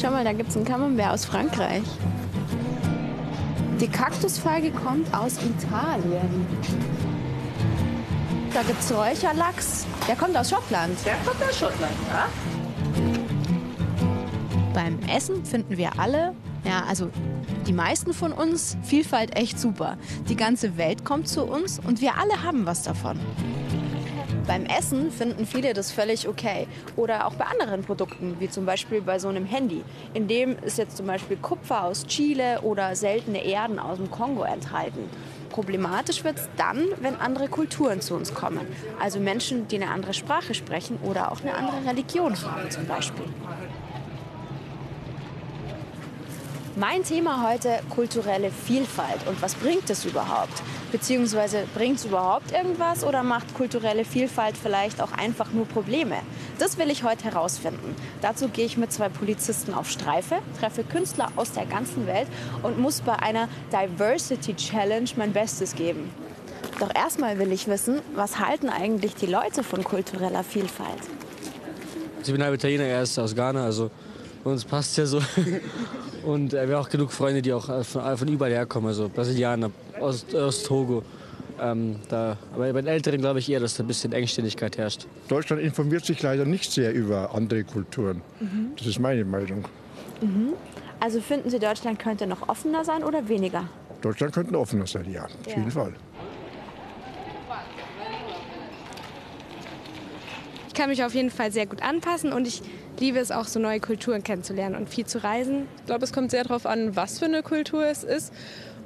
Schau 0.00 0.10
mal, 0.10 0.24
da 0.24 0.32
gibt 0.32 0.48
es 0.48 0.56
einen 0.56 0.64
Camembert 0.64 1.10
aus 1.10 1.26
Frankreich. 1.26 1.82
Die 3.80 3.88
Kaktusfeige 3.88 4.70
kommt 4.70 5.12
aus 5.14 5.34
Italien. 5.42 6.46
Da 8.54 8.62
gibt 8.62 8.80
es 8.80 8.90
Räucherlachs. 8.94 9.86
Der 10.08 10.16
kommt 10.16 10.36
aus 10.38 10.48
Schottland. 10.48 10.96
Der 11.04 11.16
kommt 11.24 11.42
aus 11.42 11.58
Schottland, 11.58 11.92
ja? 12.08 12.28
Beim 14.72 14.98
Essen 15.14 15.44
finden 15.44 15.76
wir 15.76 15.98
alle, 15.98 16.34
ja, 16.64 16.84
also 16.88 17.10
die 17.66 17.72
meisten 17.74 18.14
von 18.14 18.32
uns, 18.32 18.78
Vielfalt 18.82 19.36
echt 19.36 19.58
super. 19.60 19.98
Die 20.30 20.36
ganze 20.36 20.78
Welt 20.78 21.04
kommt 21.04 21.28
zu 21.28 21.44
uns 21.44 21.78
und 21.78 22.00
wir 22.00 22.16
alle 22.16 22.42
haben 22.42 22.64
was 22.64 22.82
davon. 22.82 23.18
Beim 24.46 24.64
Essen 24.66 25.10
finden 25.10 25.46
viele 25.46 25.74
das 25.74 25.92
völlig 25.92 26.26
okay. 26.26 26.66
Oder 26.96 27.26
auch 27.26 27.34
bei 27.34 27.44
anderen 27.46 27.82
Produkten, 27.82 28.36
wie 28.38 28.48
zum 28.48 28.66
Beispiel 28.66 29.00
bei 29.00 29.18
so 29.18 29.28
einem 29.28 29.44
Handy. 29.44 29.82
In 30.14 30.28
dem 30.28 30.56
ist 30.58 30.78
jetzt 30.78 30.96
zum 30.96 31.06
Beispiel 31.06 31.36
Kupfer 31.36 31.84
aus 31.84 32.06
Chile 32.06 32.60
oder 32.62 32.96
seltene 32.96 33.44
Erden 33.44 33.78
aus 33.78 33.98
dem 33.98 34.10
Kongo 34.10 34.42
enthalten. 34.42 35.08
Problematisch 35.50 36.24
wird 36.24 36.38
es 36.38 36.48
dann, 36.56 36.86
wenn 37.00 37.16
andere 37.16 37.48
Kulturen 37.48 38.00
zu 38.00 38.14
uns 38.14 38.34
kommen. 38.34 38.66
Also 39.00 39.18
Menschen, 39.18 39.68
die 39.68 39.76
eine 39.76 39.90
andere 39.90 40.14
Sprache 40.14 40.54
sprechen 40.54 40.98
oder 41.02 41.32
auch 41.32 41.40
eine 41.40 41.54
andere 41.54 41.84
Religion 41.86 42.40
haben 42.42 42.70
zum 42.70 42.86
Beispiel. 42.86 43.26
Mein 46.76 47.02
Thema 47.02 47.46
heute 47.48 47.80
kulturelle 47.90 48.50
Vielfalt 48.50 49.26
und 49.26 49.42
was 49.42 49.54
bringt 49.54 49.90
es 49.90 50.04
überhaupt? 50.04 50.62
Beziehungsweise 50.92 51.64
bringt 51.74 51.98
es 51.98 52.04
überhaupt 52.04 52.50
irgendwas 52.52 53.04
oder 53.04 53.22
macht 53.22 53.54
kulturelle 53.54 54.04
Vielfalt 54.04 54.56
vielleicht 54.56 55.00
auch 55.00 55.12
einfach 55.12 55.52
nur 55.52 55.66
Probleme? 55.66 56.16
Das 56.58 56.78
will 56.78 56.90
ich 56.90 57.04
heute 57.04 57.24
herausfinden. 57.24 57.94
Dazu 58.22 58.48
gehe 58.48 58.66
ich 58.66 58.76
mit 58.76 58.92
zwei 58.92 59.08
Polizisten 59.08 59.72
auf 59.72 59.88
Streife, 59.88 60.38
treffe 60.58 60.82
Künstler 60.82 61.28
aus 61.36 61.52
der 61.52 61.66
ganzen 61.66 62.06
Welt 62.06 62.26
und 62.62 62.78
muss 62.78 63.02
bei 63.02 63.14
einer 63.14 63.48
Diversity 63.72 64.54
Challenge 64.54 65.10
mein 65.16 65.32
Bestes 65.32 65.76
geben. 65.76 66.10
Doch 66.80 66.94
erstmal 66.94 67.38
will 67.38 67.52
ich 67.52 67.68
wissen, 67.68 68.00
was 68.14 68.38
halten 68.40 68.68
eigentlich 68.68 69.14
die 69.14 69.26
Leute 69.26 69.62
von 69.62 69.84
kultureller 69.84 70.42
Vielfalt? 70.42 71.02
Ich 72.22 72.32
bin 72.32 72.42
halb 72.42 72.54
Italiener, 72.54 72.84
er 72.84 73.02
ist 73.02 73.18
aus 73.18 73.34
Ghana, 73.34 73.64
also 73.64 73.90
uns 74.44 74.64
passt 74.64 74.96
ja 74.98 75.06
so. 75.06 75.20
Und 76.24 76.52
äh, 76.52 76.68
wir 76.68 76.76
haben 76.76 76.84
auch 76.84 76.88
genug 76.88 77.12
Freunde, 77.12 77.42
die 77.42 77.52
auch 77.52 77.68
äh, 77.68 77.84
von, 77.84 78.04
äh, 78.04 78.16
von 78.16 78.28
überall 78.28 78.52
herkommen, 78.52 78.88
also 78.88 79.08
Brasilianer, 79.08 79.70
aus, 80.00 80.34
aus 80.34 80.62
Togo. 80.62 81.02
Ähm, 81.60 81.96
da, 82.08 82.38
aber 82.54 82.72
bei 82.72 82.80
den 82.80 82.88
Älteren 82.88 83.20
glaube 83.20 83.38
ich 83.38 83.50
eher, 83.50 83.60
dass 83.60 83.76
da 83.76 83.84
ein 83.84 83.86
bisschen 83.86 84.12
Engständigkeit 84.12 84.78
herrscht. 84.78 85.06
Deutschland 85.28 85.62
informiert 85.62 86.04
sich 86.06 86.22
leider 86.22 86.44
nicht 86.44 86.72
sehr 86.72 86.94
über 86.94 87.34
andere 87.34 87.64
Kulturen. 87.64 88.22
Mhm. 88.40 88.72
Das 88.76 88.86
ist 88.86 88.98
meine 88.98 89.24
Meinung. 89.24 89.66
Mhm. 90.22 90.54
Also 91.00 91.20
finden 91.20 91.50
Sie, 91.50 91.58
Deutschland 91.58 91.98
könnte 91.98 92.26
noch 92.26 92.48
offener 92.48 92.84
sein 92.84 93.04
oder 93.04 93.28
weniger? 93.28 93.64
Deutschland 94.00 94.32
könnte 94.32 94.58
offener 94.58 94.86
sein, 94.86 95.10
ja, 95.10 95.24
auf 95.24 95.30
ja. 95.46 95.56
jeden 95.56 95.70
Fall. 95.70 95.92
Ich 100.68 100.74
kann 100.74 100.88
mich 100.88 101.04
auf 101.04 101.14
jeden 101.14 101.30
Fall 101.30 101.52
sehr 101.52 101.66
gut 101.66 101.82
anpassen 101.82 102.32
und 102.32 102.46
ich 102.46 102.62
liebe 103.00 103.18
es 103.18 103.30
auch, 103.30 103.46
so 103.46 103.60
neue 103.60 103.80
Kulturen 103.80 104.22
kennenzulernen 104.22 104.76
und 104.76 104.88
viel 104.88 105.04
zu 105.04 105.22
reisen. 105.22 105.66
Ich 105.78 105.86
glaube, 105.86 106.04
es 106.04 106.12
kommt 106.12 106.30
sehr 106.30 106.44
darauf 106.44 106.64
an, 106.64 106.96
was 106.96 107.18
für 107.18 107.26
eine 107.26 107.42
Kultur 107.42 107.84
es 107.84 108.04
ist 108.04 108.32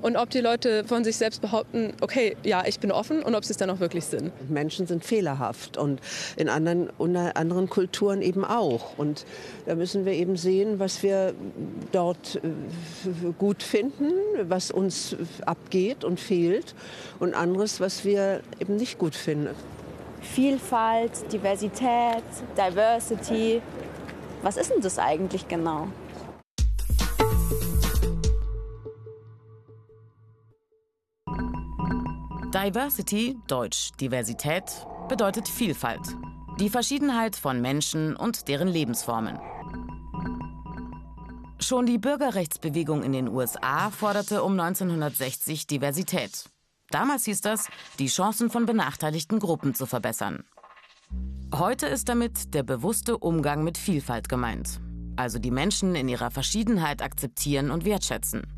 und 0.05 0.19
ob 0.19 0.29
die 0.29 0.41
Leute 0.41 0.85
von 0.85 1.03
sich 1.03 1.17
selbst 1.17 1.41
behaupten, 1.41 1.95
okay, 2.03 2.37
ja, 2.43 2.65
ich 2.67 2.79
bin 2.79 2.93
offen 2.93 3.23
und 3.23 3.35
ob 3.35 3.43
sie 3.43 3.53
es 3.53 3.57
dann 3.57 3.71
auch 3.71 3.81
wirklich 3.81 4.05
sind. 4.05 4.33
Menschen 4.51 4.87
sind 4.87 5.03
fehlerhaft 5.03 5.79
und 5.79 5.99
in 6.37 6.51
anderen, 6.51 6.91
anderen 7.35 7.71
Kulturen 7.71 8.21
eben 8.21 8.45
auch. 8.45 8.99
Und 8.99 9.25
da 9.65 9.75
müssen 9.75 10.05
wir 10.05 10.13
eben 10.13 10.37
sehen, 10.37 10.79
was 10.79 11.03
wir 11.03 11.33
dort 11.91 12.37
äh, 12.37 12.41
gut 13.39 13.63
finden, 13.63 14.13
was 14.43 14.71
uns 14.71 15.17
abgeht 15.47 16.05
und 16.05 16.21
fehlt 16.21 16.75
und 17.19 17.33
anderes, 17.33 17.81
was 17.81 18.05
wir 18.05 18.43
eben 18.61 18.77
nicht 18.77 18.99
gut 18.99 19.15
finden. 19.15 19.55
Vielfalt, 20.21 21.33
Diversität, 21.33 22.25
Diversity, 22.59 23.63
was 24.43 24.59
ist 24.59 24.71
denn 24.71 24.83
das 24.83 24.99
eigentlich 24.99 25.49
genau? 25.49 25.89
Diversity, 32.55 33.37
Deutsch 33.49 33.91
Diversität, 34.01 34.63
bedeutet 35.09 35.49
Vielfalt. 35.49 36.15
Die 36.61 36.71
Verschiedenheit 36.71 37.35
von 37.35 37.61
Menschen 37.61 38.15
und 38.15 38.47
deren 38.47 38.69
Lebensformen. 38.69 39.41
Schon 41.59 41.87
die 41.87 41.99
Bürgerrechtsbewegung 41.99 43.03
in 43.03 43.11
den 43.11 43.27
USA 43.27 43.91
forderte 43.91 44.45
um 44.45 44.53
1960 44.53 45.67
Diversität. 45.67 46.45
Damals 46.91 47.25
hieß 47.25 47.41
das, 47.41 47.67
die 47.99 48.07
Chancen 48.07 48.51
von 48.51 48.67
benachteiligten 48.67 49.41
Gruppen 49.41 49.75
zu 49.75 49.85
verbessern. 49.85 50.45
Heute 51.53 51.87
ist 51.87 52.09
damit 52.09 52.55
der 52.55 52.63
bewusste 52.63 53.19
Umgang 53.19 53.65
mit 53.65 53.77
Vielfalt 53.77 54.29
gemeint, 54.29 54.81
also 55.17 55.41
die 55.41 55.51
Menschen 55.51 55.97
in 55.97 56.09
ihrer 56.09 56.31
Verschiedenheit 56.31 57.03
akzeptieren 57.03 57.73
und 57.73 57.85
wertschätzen. 57.85 58.54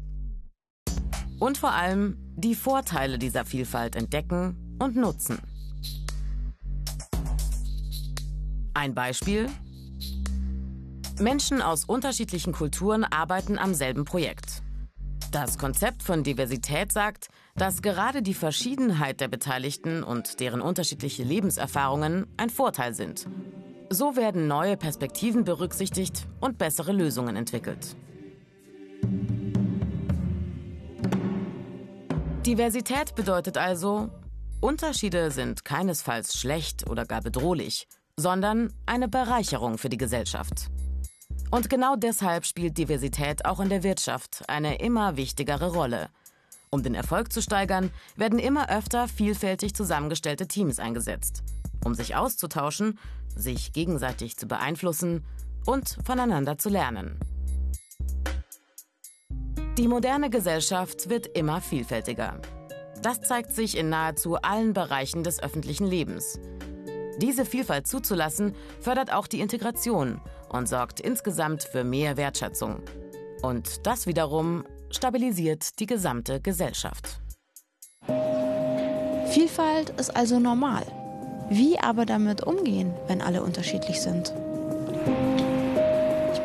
Und 1.39 1.59
vor 1.59 1.73
allem 1.73 2.17
die 2.37 2.55
Vorteile 2.55 3.19
dieser 3.19 3.45
Vielfalt 3.45 3.97
entdecken 3.97 4.77
und 4.79 4.97
nutzen. 4.97 5.39
Ein 8.75 8.95
Beispiel. 8.95 9.49
Menschen 11.19 11.63
aus 11.63 11.85
unterschiedlichen 11.85 12.53
Kulturen 12.53 13.05
arbeiten 13.05 13.59
am 13.59 13.75
selben 13.75 14.05
Projekt. 14.05 14.63
Das 15.33 15.59
Konzept 15.59 16.03
von 16.03 16.23
Diversität 16.23 16.93
sagt, 16.93 17.29
dass 17.57 17.83
gerade 17.83 18.23
die 18.23 18.35
Verschiedenheit 18.35 19.21
der 19.21 19.29
Beteiligten 19.29 20.03
und 20.03 20.41
deren 20.41 20.61
unterschiedliche 20.61 21.25
Lebenserfahrungen 21.25 22.27
ein 22.37 22.51
Vorteil 22.51 22.95
sind. 22.95 23.27
So 23.91 24.17
werden 24.17 24.47
neue 24.47 24.77
Perspektiven 24.77 25.45
berücksichtigt 25.45 26.27
und 26.41 26.59
bessere 26.59 26.93
Lösungen 26.93 27.37
entwickelt. 27.37 27.97
Diversität 32.47 33.15
bedeutet 33.15 33.59
also, 33.59 34.09
Unterschiede 34.61 35.31
sind 35.31 35.65
keinesfalls 35.65 36.39
schlecht 36.39 36.89
oder 36.89 37.05
gar 37.05 37.21
bedrohlich, 37.21 37.89
sondern 38.17 38.73
eine 38.87 39.09
Bereicherung 39.09 39.79
für 39.79 39.89
die 39.89 39.97
Gesellschaft. 39.97 40.69
Und 41.51 41.69
genau 41.69 41.97
deshalb 41.97 42.47
spielt 42.47 42.79
Diversität 42.79 43.45
auch 43.45 43.61
in 43.61 43.69
der 43.69 43.83
Wirtschaft 43.83 44.45
eine 44.49 44.79
immer 44.79 45.17
wichtigere 45.17 45.73
Rolle– 45.73 46.09
um 46.71 46.83
den 46.83 46.95
Erfolg 46.95 47.33
zu 47.33 47.41
steigern, 47.41 47.91
werden 48.17 48.39
immer 48.39 48.69
öfter 48.69 49.09
vielfältig 49.09 49.75
zusammengestellte 49.75 50.47
Teams 50.47 50.79
eingesetzt, 50.79 51.43
um 51.85 51.95
sich 51.95 52.17
auszutauschen, 52.17 52.99
sich 53.35 53.73
gegenseitig 53.73 54.37
zu 54.37 54.47
beeinflussen 54.47 55.25
und 55.65 55.97
voneinander 56.05 56.59
zu 56.59 56.69
lernen. 56.69 57.19
Die 59.79 59.89
moderne 59.89 60.31
Gesellschaft 60.31 61.11
wird 61.11 61.27
immer 61.27 61.61
vielfältiger. 61.61 62.41
Das 63.03 63.21
zeigt 63.21 63.53
sich 63.53 63.77
in 63.77 63.91
nahezu 63.91 64.37
allen 64.37 64.73
Bereichen 64.73 65.23
des 65.23 65.43
öffentlichen 65.43 65.87
Lebens. 65.87 66.41
Diese 67.19 67.45
Vielfalt 67.45 67.87
zuzulassen, 67.87 68.55
fördert 68.81 69.13
auch 69.13 69.27
die 69.27 69.41
Integration 69.41 70.23
und 70.49 70.67
sorgt 70.67 71.01
insgesamt 71.01 71.63
für 71.65 71.85
mehr 71.85 72.17
Wertschätzung. 72.17 72.81
Und 73.43 73.87
das 73.87 74.07
wiederum 74.07 74.65
stabilisiert 74.91 75.79
die 75.79 75.87
gesamte 75.87 76.41
Gesellschaft. 76.41 77.21
Vielfalt 79.29 79.91
ist 79.99 80.17
also 80.17 80.39
normal. 80.39 80.87
Wie 81.51 81.79
aber 81.79 82.07
damit 82.07 82.43
umgehen, 82.43 82.95
wenn 83.09 83.21
alle 83.21 83.43
unterschiedlich 83.43 84.01
sind? 84.01 84.33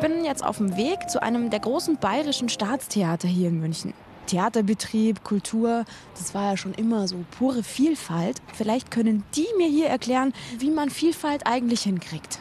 Ich 0.02 0.08
bin 0.08 0.24
jetzt 0.24 0.44
auf 0.44 0.56
dem 0.56 0.76
Weg 0.76 1.08
zu 1.08 1.22
einem 1.22 1.48
der 1.48 1.60
großen 1.60 1.96
bayerischen 1.96 2.48
Staatstheater 2.48 3.28
hier 3.28 3.50
in 3.50 3.60
München. 3.60 3.94
Theaterbetrieb, 4.26 5.22
Kultur, 5.22 5.84
das 6.18 6.34
war 6.34 6.50
ja 6.50 6.56
schon 6.56 6.74
immer 6.74 7.06
so 7.06 7.24
pure 7.38 7.62
Vielfalt. 7.62 8.42
Vielleicht 8.52 8.90
können 8.90 9.22
die 9.36 9.46
mir 9.58 9.68
hier 9.68 9.86
erklären, 9.86 10.32
wie 10.58 10.70
man 10.70 10.90
Vielfalt 10.90 11.46
eigentlich 11.46 11.82
hinkriegt. 11.82 12.40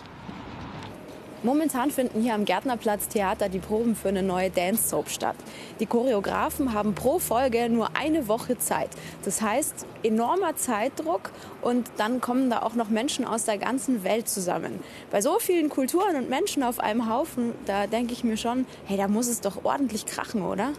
Momentan 1.43 1.89
finden 1.89 2.21
hier 2.21 2.35
am 2.35 2.45
Gärtnerplatz 2.45 3.07
Theater 3.07 3.49
die 3.49 3.57
Proben 3.57 3.95
für 3.95 4.09
eine 4.09 4.21
neue 4.21 4.51
Dance 4.51 4.87
Soap 4.89 5.09
statt. 5.09 5.35
Die 5.79 5.87
Choreografen 5.87 6.73
haben 6.73 6.93
pro 6.93 7.17
Folge 7.17 7.67
nur 7.67 7.95
eine 7.95 8.27
Woche 8.27 8.59
Zeit. 8.59 8.89
Das 9.25 9.41
heißt, 9.41 9.87
enormer 10.03 10.55
Zeitdruck 10.55 11.31
und 11.63 11.89
dann 11.97 12.21
kommen 12.21 12.51
da 12.51 12.61
auch 12.61 12.75
noch 12.75 12.89
Menschen 12.89 13.25
aus 13.25 13.45
der 13.45 13.57
ganzen 13.57 14.03
Welt 14.03 14.29
zusammen. 14.29 14.81
Bei 15.09 15.19
so 15.21 15.39
vielen 15.39 15.69
Kulturen 15.69 16.15
und 16.15 16.29
Menschen 16.29 16.61
auf 16.61 16.79
einem 16.79 17.09
Haufen, 17.09 17.53
da 17.65 17.87
denke 17.87 18.13
ich 18.13 18.23
mir 18.23 18.37
schon, 18.37 18.67
hey, 18.85 18.97
da 18.97 19.07
muss 19.07 19.27
es 19.27 19.41
doch 19.41 19.65
ordentlich 19.65 20.05
krachen, 20.05 20.43
oder? 20.43 20.73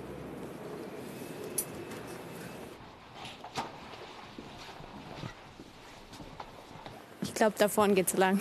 Ich 7.22 7.34
glaube, 7.34 7.54
da 7.58 7.68
vorne 7.68 7.94
geht's 7.94 8.16
lang. 8.16 8.38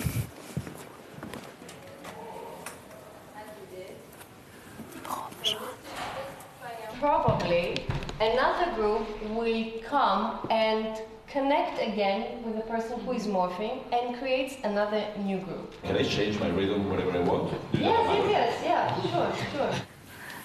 Probably 7.02 7.84
another 8.20 8.72
group 8.76 9.08
will 9.36 9.72
come 9.84 10.38
and 10.52 11.02
connect 11.28 11.82
again 11.82 12.44
with 12.46 12.56
the 12.56 12.68
person 12.74 13.00
who 13.00 13.12
is 13.14 13.26
morphing 13.26 13.76
and 13.92 14.16
creates 14.20 14.54
another 14.64 15.04
new 15.18 15.40
group. 15.40 15.74
Can 15.82 15.98
I 15.98 16.04
change 16.04 16.40
my 16.40 16.50
rhythm 16.50 16.90
whenever 16.92 17.14
I 17.18 17.22
want? 17.22 17.54
Yes, 17.74 17.82
yes, 17.82 18.30
yes, 18.30 18.64
yeah, 18.64 19.02
sure, 19.12 19.32
sure. 19.52 19.74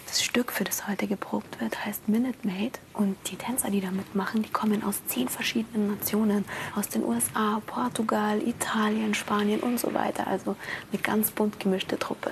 Das 0.06 0.22
Stück, 0.22 0.50
für 0.50 0.64
das 0.64 0.88
heute 0.88 1.06
geprobt 1.06 1.60
wird, 1.60 1.84
heißt 1.84 2.08
Minute 2.08 2.38
Maid. 2.44 2.78
Und 2.94 3.16
die 3.26 3.36
Tänzer, 3.36 3.70
die 3.70 3.82
da 3.82 3.90
mitmachen, 3.90 4.42
die 4.42 4.50
kommen 4.50 4.82
aus 4.82 5.04
zehn 5.06 5.28
verschiedenen 5.28 5.88
Nationen. 5.88 6.46
Aus 6.74 6.88
den 6.88 7.04
USA, 7.04 7.60
Portugal, 7.66 8.40
Italien, 8.40 9.14
Spanien 9.14 9.60
und 9.60 9.78
so 9.78 9.92
weiter. 9.92 10.26
Also 10.26 10.56
eine 10.90 11.02
ganz 11.02 11.32
bunt 11.32 11.60
gemischte 11.60 11.98
Truppe. 11.98 12.30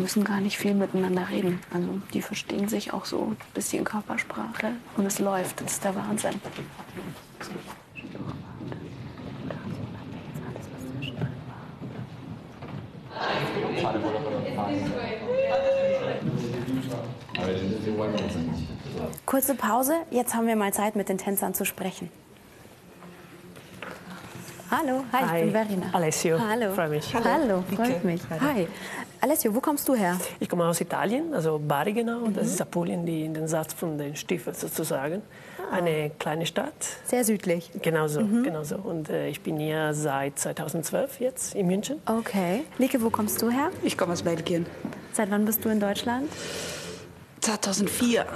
Müssen 0.00 0.24
gar 0.24 0.40
nicht 0.40 0.58
viel 0.58 0.74
miteinander 0.74 1.28
reden. 1.30 1.60
Also 1.72 2.00
die 2.12 2.22
verstehen 2.22 2.68
sich 2.68 2.92
auch 2.92 3.04
so 3.04 3.28
ein 3.32 3.36
bisschen 3.54 3.84
Körpersprache 3.84 4.72
und 4.96 5.06
es 5.06 5.18
läuft. 5.18 5.60
Das 5.60 5.72
ist 5.72 5.84
der 5.84 5.94
Wahnsinn. 5.94 6.40
Kurze 19.26 19.54
Pause, 19.54 19.94
jetzt 20.10 20.34
haben 20.34 20.46
wir 20.46 20.56
mal 20.56 20.72
Zeit, 20.72 20.96
mit 20.96 21.08
den 21.08 21.18
Tänzern 21.18 21.54
zu 21.54 21.64
sprechen. 21.64 22.10
Hallo, 24.70 25.04
hi, 25.12 25.22
Hi. 25.24 25.38
ich 25.38 25.44
bin 25.44 25.52
Verena. 25.52 25.86
Alessio, 25.92 26.38
Hallo. 26.38 26.74
freue 26.74 26.90
mich. 26.90 27.12
Hallo, 27.14 27.64
freut 27.74 27.88
Ike. 27.90 28.06
mich. 28.06 28.22
Hi. 28.40 28.68
Alessio, 29.22 29.54
wo 29.54 29.60
kommst 29.60 29.86
du 29.86 29.94
her? 29.94 30.18
Ich 30.40 30.48
komme 30.48 30.64
aus 30.64 30.80
Italien, 30.80 31.34
also 31.34 31.58
Bari 31.62 31.92
genau. 31.92 32.20
Und 32.20 32.36
das 32.36 32.46
Mhm. 32.46 32.52
ist 32.52 32.60
Apulien, 32.62 33.04
die 33.06 33.24
in 33.24 33.34
den 33.34 33.48
Satz 33.48 33.74
von 33.74 33.98
den 33.98 34.16
Stiefeln 34.16 34.56
sozusagen. 34.56 35.20
Eine 35.70 36.10
kleine 36.18 36.46
Stadt. 36.46 36.72
Sehr 37.04 37.22
südlich. 37.24 37.70
Genau 37.82 38.08
so, 38.08 38.22
Mhm. 38.22 38.42
genau 38.42 38.64
so. 38.64 38.76
Und 38.76 39.10
äh, 39.10 39.28
ich 39.28 39.40
bin 39.42 39.58
hier 39.58 39.92
seit 39.94 40.38
2012 40.38 41.20
jetzt 41.20 41.54
in 41.54 41.66
München. 41.66 42.00
Okay. 42.06 42.64
Lieke, 42.78 43.02
wo 43.02 43.10
kommst 43.10 43.40
du 43.42 43.50
her? 43.50 43.70
Ich 43.82 43.96
komme 43.98 44.14
aus 44.14 44.22
Belgien. 44.22 44.64
Seit 45.12 45.30
wann 45.30 45.44
bist 45.44 45.64
du 45.64 45.68
in 45.68 45.80
Deutschland? 45.80 46.28
2004. 47.40 48.26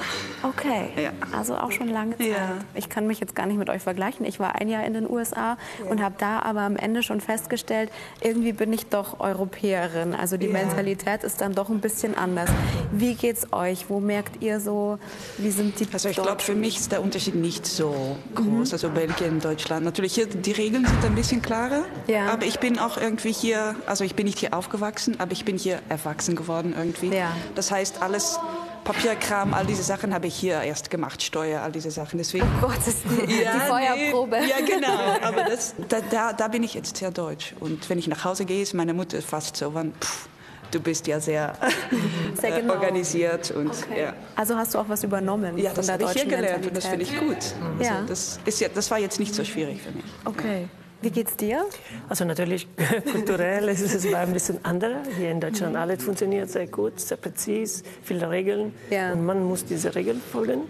Okay. 0.42 0.88
Ja. 0.96 1.10
Also 1.36 1.56
auch 1.56 1.72
schon 1.72 1.88
lange 1.88 2.16
Zeit. 2.16 2.28
Ja. 2.28 2.56
Ich 2.74 2.88
kann 2.88 3.06
mich 3.06 3.20
jetzt 3.20 3.34
gar 3.34 3.46
nicht 3.46 3.58
mit 3.58 3.68
euch 3.68 3.82
vergleichen. 3.82 4.24
Ich 4.24 4.40
war 4.40 4.54
ein 4.56 4.68
Jahr 4.68 4.84
in 4.84 4.94
den 4.94 5.08
USA 5.08 5.56
und 5.88 6.02
habe 6.02 6.14
da 6.18 6.40
aber 6.40 6.62
am 6.62 6.76
Ende 6.76 7.02
schon 7.02 7.20
festgestellt, 7.20 7.90
irgendwie 8.20 8.52
bin 8.52 8.72
ich 8.72 8.86
doch 8.86 9.20
Europäerin. 9.20 10.14
Also 10.14 10.36
die 10.36 10.46
Ja. 10.46 10.52
Mentalität 10.52 11.24
ist 11.24 11.40
dann 11.40 11.54
doch 11.54 11.68
ein 11.68 11.80
bisschen 11.80 12.16
anders. 12.16 12.50
Wie 12.92 13.14
geht's 13.14 13.52
euch? 13.52 13.86
Wo 13.88 14.00
merkt 14.00 14.42
ihr 14.42 14.60
so, 14.60 14.98
wie 15.38 15.50
sind 15.50 15.78
die 15.80 15.86
Also 15.92 16.08
ich 16.08 16.16
glaube, 16.16 16.40
für 16.42 16.54
mich 16.54 16.78
ist 16.78 16.92
der 16.92 17.02
Unterschied 17.02 17.34
nicht 17.34 17.66
so 17.66 18.16
groß. 18.34 18.46
Mhm. 18.46 18.72
Also 18.72 18.88
Belgien, 18.90 19.40
Deutschland. 19.40 19.84
Natürlich 19.84 20.14
hier, 20.14 20.26
die 20.26 20.52
Regeln 20.52 20.86
sind 20.86 21.04
ein 21.04 21.14
bisschen 21.14 21.42
klarer. 21.42 21.84
Ja. 22.06 22.32
Aber 22.32 22.46
ich 22.46 22.58
bin 22.58 22.78
auch 22.78 22.96
irgendwie 22.96 23.32
hier, 23.32 23.76
also 23.86 24.04
ich 24.04 24.14
bin 24.14 24.26
nicht 24.26 24.38
hier 24.38 24.54
aufgewachsen, 24.54 25.16
aber 25.18 25.32
ich 25.32 25.44
bin 25.44 25.58
hier 25.58 25.80
erwachsen 25.88 26.36
geworden 26.36 26.74
irgendwie. 26.76 27.14
Ja. 27.14 27.32
Das 27.54 27.70
heißt, 27.70 28.02
alles 28.02 28.38
Papierkram, 28.84 29.54
all 29.54 29.66
diese 29.66 29.82
Sachen 29.82 30.12
habe 30.14 30.26
ich 30.26 30.34
hier 30.34 30.60
erst 30.60 30.90
gemacht, 30.90 31.22
Steuer, 31.22 31.62
all 31.62 31.72
diese 31.72 31.90
Sachen. 31.90 32.18
Deswegen. 32.18 32.46
Oh 32.62 32.66
Gott, 32.66 32.78
das 32.78 32.88
ist 32.88 33.04
die, 33.04 33.26
die 33.26 33.44
Feuerprobe. 33.68 34.38
Nee, 34.40 34.50
ja, 34.50 34.64
genau. 34.64 35.26
Aber 35.26 35.44
das, 35.44 35.74
da, 35.88 36.00
da, 36.10 36.32
da 36.32 36.48
bin 36.48 36.62
ich 36.62 36.74
jetzt 36.74 36.96
sehr 36.98 37.10
deutsch. 37.10 37.54
Und 37.60 37.88
wenn 37.88 37.98
ich 37.98 38.06
nach 38.08 38.24
Hause 38.24 38.44
gehe, 38.44 38.62
ist 38.62 38.74
meine 38.74 38.94
Mutter 38.94 39.20
fast 39.22 39.56
so, 39.56 39.72
wann, 39.74 39.92
pff, 40.00 40.28
du 40.70 40.80
bist 40.80 41.06
ja 41.06 41.20
sehr, 41.20 41.54
Sehr 42.40 42.60
genau. 42.60 42.74
organisiert. 42.74 43.50
Und, 43.50 43.72
ja. 43.96 44.12
Also 44.36 44.56
hast 44.56 44.74
du 44.74 44.78
auch 44.78 44.88
was 44.88 45.02
übernommen 45.04 45.56
Ja, 45.56 45.70
von 45.70 45.76
das 45.76 45.90
habe 45.90 46.04
ich 46.04 46.10
hier 46.10 46.26
gelernt 46.26 46.66
und 46.66 46.76
das 46.76 46.86
finde 46.86 47.04
ich 47.04 47.18
gut. 47.18 47.28
Mentalität? 47.28 47.86
Ja. 47.86 47.94
Also 47.96 48.06
das, 48.08 48.40
ist 48.44 48.60
ja, 48.60 48.68
das 48.68 48.90
war 48.90 48.98
jetzt 48.98 49.18
nicht 49.18 49.34
so 49.34 49.44
schwierig 49.44 49.80
für 49.82 49.92
mich. 49.92 50.04
Okay. 50.24 50.68
Wie 51.04 51.10
geht's 51.10 51.36
dir? 51.36 51.66
Also 52.08 52.24
natürlich 52.24 52.66
kulturell 53.12 53.68
ist 53.68 53.82
es 53.94 54.10
war 54.10 54.20
ein 54.20 54.32
bisschen 54.32 54.64
anderer. 54.64 55.02
Hier 55.18 55.30
in 55.32 55.38
Deutschland 55.38 55.76
alles 55.76 56.02
funktioniert 56.02 56.48
sehr 56.48 56.66
gut, 56.66 56.98
sehr 56.98 57.18
präzise, 57.18 57.84
viele 58.02 58.30
Regeln 58.30 58.72
Ja. 58.88 59.12
und 59.12 59.26
man 59.26 59.44
muss 59.44 59.66
diese 59.66 59.94
Regeln 59.94 60.18
folgen. 60.32 60.62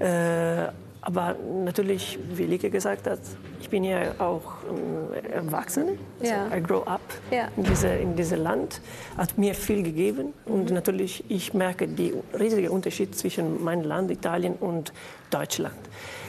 Äh, 0.00 0.66
aber 1.02 1.36
natürlich, 1.64 2.18
wie 2.34 2.46
Lieke 2.46 2.68
gesagt 2.68 3.06
hat, 3.06 3.20
ich 3.60 3.70
bin 3.70 3.84
ja 3.84 4.14
auch 4.18 4.54
ähm, 4.68 5.30
erwachsen. 5.32 5.90
Also 6.18 6.32
Ja. 6.32 6.56
I 6.56 6.60
grow 6.60 6.82
up 6.84 7.00
Ja. 7.30 7.46
in 7.56 7.62
diesem 7.62 8.00
in 8.00 8.16
diese 8.16 8.34
Land. 8.34 8.80
Hat 9.16 9.38
mir 9.38 9.54
viel 9.54 9.84
gegeben 9.84 10.32
und 10.46 10.72
natürlich 10.72 11.22
ich 11.28 11.54
merke 11.54 11.86
den 11.86 12.14
riesigen 12.36 12.70
Unterschied 12.70 13.16
zwischen 13.16 13.62
meinem 13.62 13.84
Land, 13.84 14.10
Italien 14.10 14.54
und 14.58 14.92
Deutschland. 15.30 15.76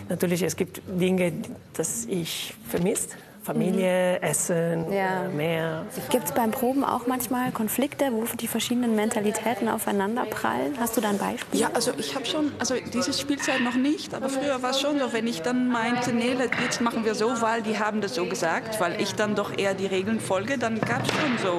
Natürlich 0.10 0.44
es 0.44 0.56
gibt 0.56 0.80
Dinge, 0.88 1.34
das 1.74 2.06
ich 2.06 2.54
vermisst. 2.70 3.18
Familie, 3.52 4.22
Essen, 4.22 4.88
Mhm. 4.88 4.94
Ja. 4.94 5.24
äh, 5.26 5.30
Meer. 5.30 5.86
Gibt 6.10 6.26
es 6.26 6.34
beim 6.34 6.52
Proben 6.52 6.84
auch 6.84 7.08
manchmal 7.08 7.52
Konflikte, 7.54 8.10
wo 8.12 8.26
die 8.38 8.48
verschiedenen 8.48 8.94
Mentalitäten 8.96 9.70
aufeinander 9.70 10.26
prallen? 10.26 10.76
Hast 10.80 10.98
du 10.98 11.02
da 11.02 11.10
ein 11.10 11.18
Beispiel? 11.18 11.60
Ja, 11.62 11.70
also 11.74 11.92
ich 11.98 12.14
habe 12.16 12.26
schon, 12.26 12.52
also 12.60 12.76
diese 12.94 13.14
Spielzeit 13.14 13.62
noch 13.62 13.76
nicht, 13.76 14.14
aber 14.14 14.28
früher 14.28 14.62
war 14.62 14.72
es 14.72 14.82
schon 14.82 15.00
so, 15.00 15.14
wenn 15.14 15.28
ich 15.28 15.42
dann 15.44 15.70
meinte, 15.70 16.12
nee, 16.12 16.36
jetzt 16.62 16.82
machen 16.82 17.06
wir 17.06 17.16
so, 17.16 17.42
weil 17.42 17.62
die 17.62 17.80
haben 17.80 18.02
das 18.02 18.16
so 18.16 18.26
gesagt, 18.26 18.80
weil 18.82 19.00
ich 19.02 19.16
dann 19.16 19.36
doch 19.36 19.58
eher 19.58 19.74
die 19.74 19.86
Regeln 19.88 20.20
folge, 20.20 20.58
dann 20.58 20.82
gab 20.82 21.04
es 21.04 21.10
schon 21.18 21.38
so 21.38 21.58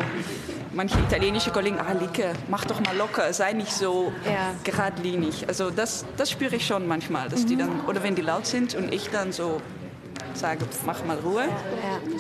manche 0.75 0.99
italienische 1.01 1.51
Kollegen, 1.51 1.79
ah, 1.81 1.93
Lieke, 1.99 2.35
mach 2.49 2.67
doch 2.67 2.81
mal 2.81 2.95
locker, 2.95 3.33
sei 3.33 3.55
nicht 3.55 3.73
so 3.73 4.13
Ja. 4.27 4.51
geradlinig. 4.63 5.47
Also 5.49 5.71
das, 5.71 6.05
das 6.19 6.31
spüre 6.31 6.57
ich 6.57 6.67
schon 6.67 6.87
manchmal, 6.87 7.31
dass 7.31 7.47
die 7.47 7.55
Mhm. 7.55 7.61
dann, 7.61 7.81
oder 7.87 8.03
wenn 8.03 8.15
die 8.15 8.23
laut 8.23 8.47
sind 8.47 8.75
und 8.75 8.93
ich 8.93 9.09
dann 9.09 9.33
so 9.33 9.63
sage, 10.39 10.65
mach 10.87 11.05
mal 11.05 11.19
Ruhe, 11.19 11.45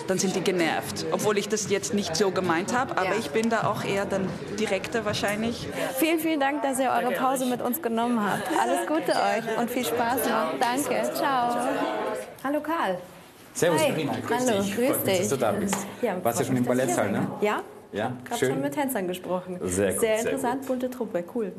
dann 0.06 0.18
sind 0.18 0.34
die 0.36 0.40
genervt. 0.42 1.06
Obwohl 1.12 1.38
ich 1.38 1.48
das 1.48 1.70
jetzt 1.70 1.94
nicht 1.94 2.14
so 2.16 2.30
gemeint 2.30 2.76
habe, 2.76 2.92
aber 2.96 3.10
Ja. 3.14 3.18
ich 3.18 3.30
bin 3.30 3.48
da 3.50 3.66
auch 3.66 3.84
eher 3.84 4.04
dann 4.04 4.28
direkter 4.58 5.04
wahrscheinlich. 5.04 5.66
Vielen, 5.98 6.18
vielen 6.18 6.40
Dank, 6.40 6.62
dass 6.62 6.78
ihr 6.78 6.90
eure 6.90 7.12
Pause 7.14 7.46
mit 7.46 7.62
uns 7.62 7.80
genommen 7.80 8.20
habt. 8.22 8.48
Alles 8.60 8.86
Gute 8.86 9.12
euch 9.12 9.58
und 9.58 9.70
viel 9.70 9.84
Spaß 9.84 10.18
noch. 10.28 10.58
Danke. 10.60 11.10
Ciao. 11.14 11.56
Hallo 12.44 12.60
Karl. 12.60 12.98
Servus, 13.54 13.82
Hi. 13.82 13.90
Marina. 13.90 14.12
Grüß 14.26 14.46
Hallo, 14.48 14.62
dich. 14.62 14.74
grüß 14.76 14.86
Freut 14.88 15.06
mich, 15.06 15.18
dass 15.18 15.28
du 15.28 15.34
dich. 15.36 15.40
da 15.44 15.52
bist. 15.52 15.76
Ja, 16.02 16.24
Warst 16.24 16.38
ja 16.40 16.44
schon 16.46 16.56
im 16.56 16.64
Ballettsaal, 16.64 17.10
ne? 17.10 17.26
Ja, 17.40 17.60
Ja, 17.90 18.12
gerade 18.24 18.38
schön. 18.38 18.50
schon 18.52 18.60
mit 18.60 18.74
Tänzern 18.74 19.06
gesprochen. 19.08 19.58
Sehr 19.62 19.92
gut, 19.92 20.00
Sehr 20.00 20.18
sehr 20.18 20.20
interessant, 20.20 20.66
bunte 20.66 20.90
Truppe, 20.90 21.24
cool. 21.34 21.52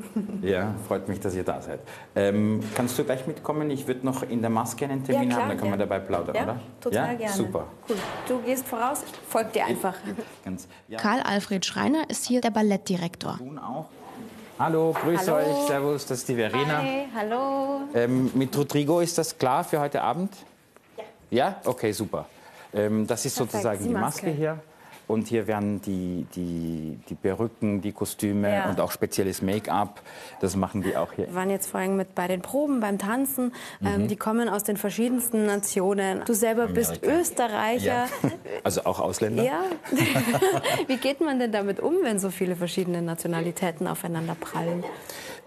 Ja, 0.44 0.76
freut 0.88 1.08
mich, 1.10 1.20
dass 1.20 1.34
ihr 1.34 1.44
da 1.44 1.60
seid. 1.60 1.80
Ähm, 2.16 2.60
kannst 2.76 3.00
du 3.00 3.04
gleich 3.04 3.26
mitkommen? 3.26 3.72
Ich 3.72 3.88
würde 3.88 4.06
noch 4.06 4.22
in 4.22 4.42
der 4.42 4.52
Maske 4.52 4.86
einen 4.86 5.04
Termin 5.04 5.24
Ja, 5.24 5.30
klar, 5.30 5.42
haben, 5.42 5.50
dann 5.50 5.58
können 5.58 5.72
wir 5.72 5.80
ja. 5.80 5.86
dabei 5.86 6.00
plaudern, 6.00 6.36
Ja, 6.36 6.44
oder? 6.44 6.60
total 6.80 7.12
ja? 7.12 7.14
gerne. 7.16 7.34
Super. 7.34 7.66
Cool. 7.90 7.96
Du 8.28 8.40
gehst 8.42 8.68
voraus, 8.68 9.04
ich 9.06 9.12
folge 9.28 9.50
dir 9.54 9.66
einfach. 9.66 9.96
Ganz, 10.46 10.68
ja. 10.88 11.00
Karl 11.00 11.22
Alfred 11.22 11.66
Schreiner 11.66 12.08
ist 12.10 12.26
hier 12.26 12.42
der 12.42 12.52
Ballettdirektor. 12.52 13.40
Hallo, 14.60 14.94
grüß 15.02 15.28
Hallo. 15.28 15.38
euch, 15.38 15.68
servus, 15.68 16.06
das 16.06 16.20
ist 16.20 16.28
die 16.30 16.36
Verena. 16.36 16.80
Hi, 16.80 17.06
hallo. 17.16 17.82
Ähm, 17.96 18.30
mit 18.36 18.56
Rodrigo 18.58 19.00
ist 19.00 19.18
das 19.18 19.38
klar 19.38 19.64
für 19.64 19.80
heute 19.80 20.02
Abend? 20.02 20.34
Ja. 20.98 21.04
Ja? 21.32 21.56
Okay, 21.66 21.92
super. 21.92 22.26
Ähm, 22.74 23.08
das 23.08 23.26
ist 23.26 23.36
Perfekt, 23.36 23.52
sozusagen 23.54 23.80
die 23.82 23.88
die 23.88 23.94
Maske 23.94 24.26
Maske. 24.28 24.38
hier. 24.38 24.60
Und 25.10 25.28
hier 25.28 25.48
werden 25.48 25.82
die, 25.82 26.28
die, 26.36 27.00
die 27.10 27.16
Perücken, 27.16 27.82
die 27.82 27.92
Kostüme 27.92 28.54
Ja. 28.54 28.70
und 28.70 28.80
auch 28.80 28.92
spezielles 28.92 29.42
Make-up. 29.42 30.02
Das 30.40 30.56
machen 30.56 30.84
die 30.84 30.96
auch 30.96 31.12
hier. 31.14 31.26
Wir 31.26 31.34
waren 31.34 31.50
jetzt 31.50 31.68
vorhin 31.68 31.98
mit 31.98 32.14
bei 32.14 32.28
den 32.28 32.44
Proben, 32.44 32.80
beim 32.80 33.00
Tanzen. 33.00 33.52
Ähm, 33.84 34.04
Mhm. 34.04 34.08
die 34.08 34.16
kommen 34.16 34.48
aus 34.48 34.64
den 34.64 34.78
verschiedensten 34.78 35.48
Nationen. 35.48 36.22
Du 36.26 36.34
selber 36.34 36.68
bist 36.68 37.04
Amerika. 37.04 37.22
Österreicher. 37.22 37.86
Ja. 37.88 38.08
Also 38.64 38.86
auch 38.86 39.00
Ausländer? 39.00 39.42
Ja. 39.44 39.64
Wie 40.88 40.98
geht 40.98 41.22
man 41.22 41.40
denn 41.40 41.52
damit 41.52 41.80
um, 41.80 41.96
wenn 42.04 42.20
so 42.20 42.30
viele 42.30 42.56
verschiedene 42.56 43.02
Nationalitäten 43.02 43.88
aufeinander 43.88 44.36
prallen? 44.40 44.84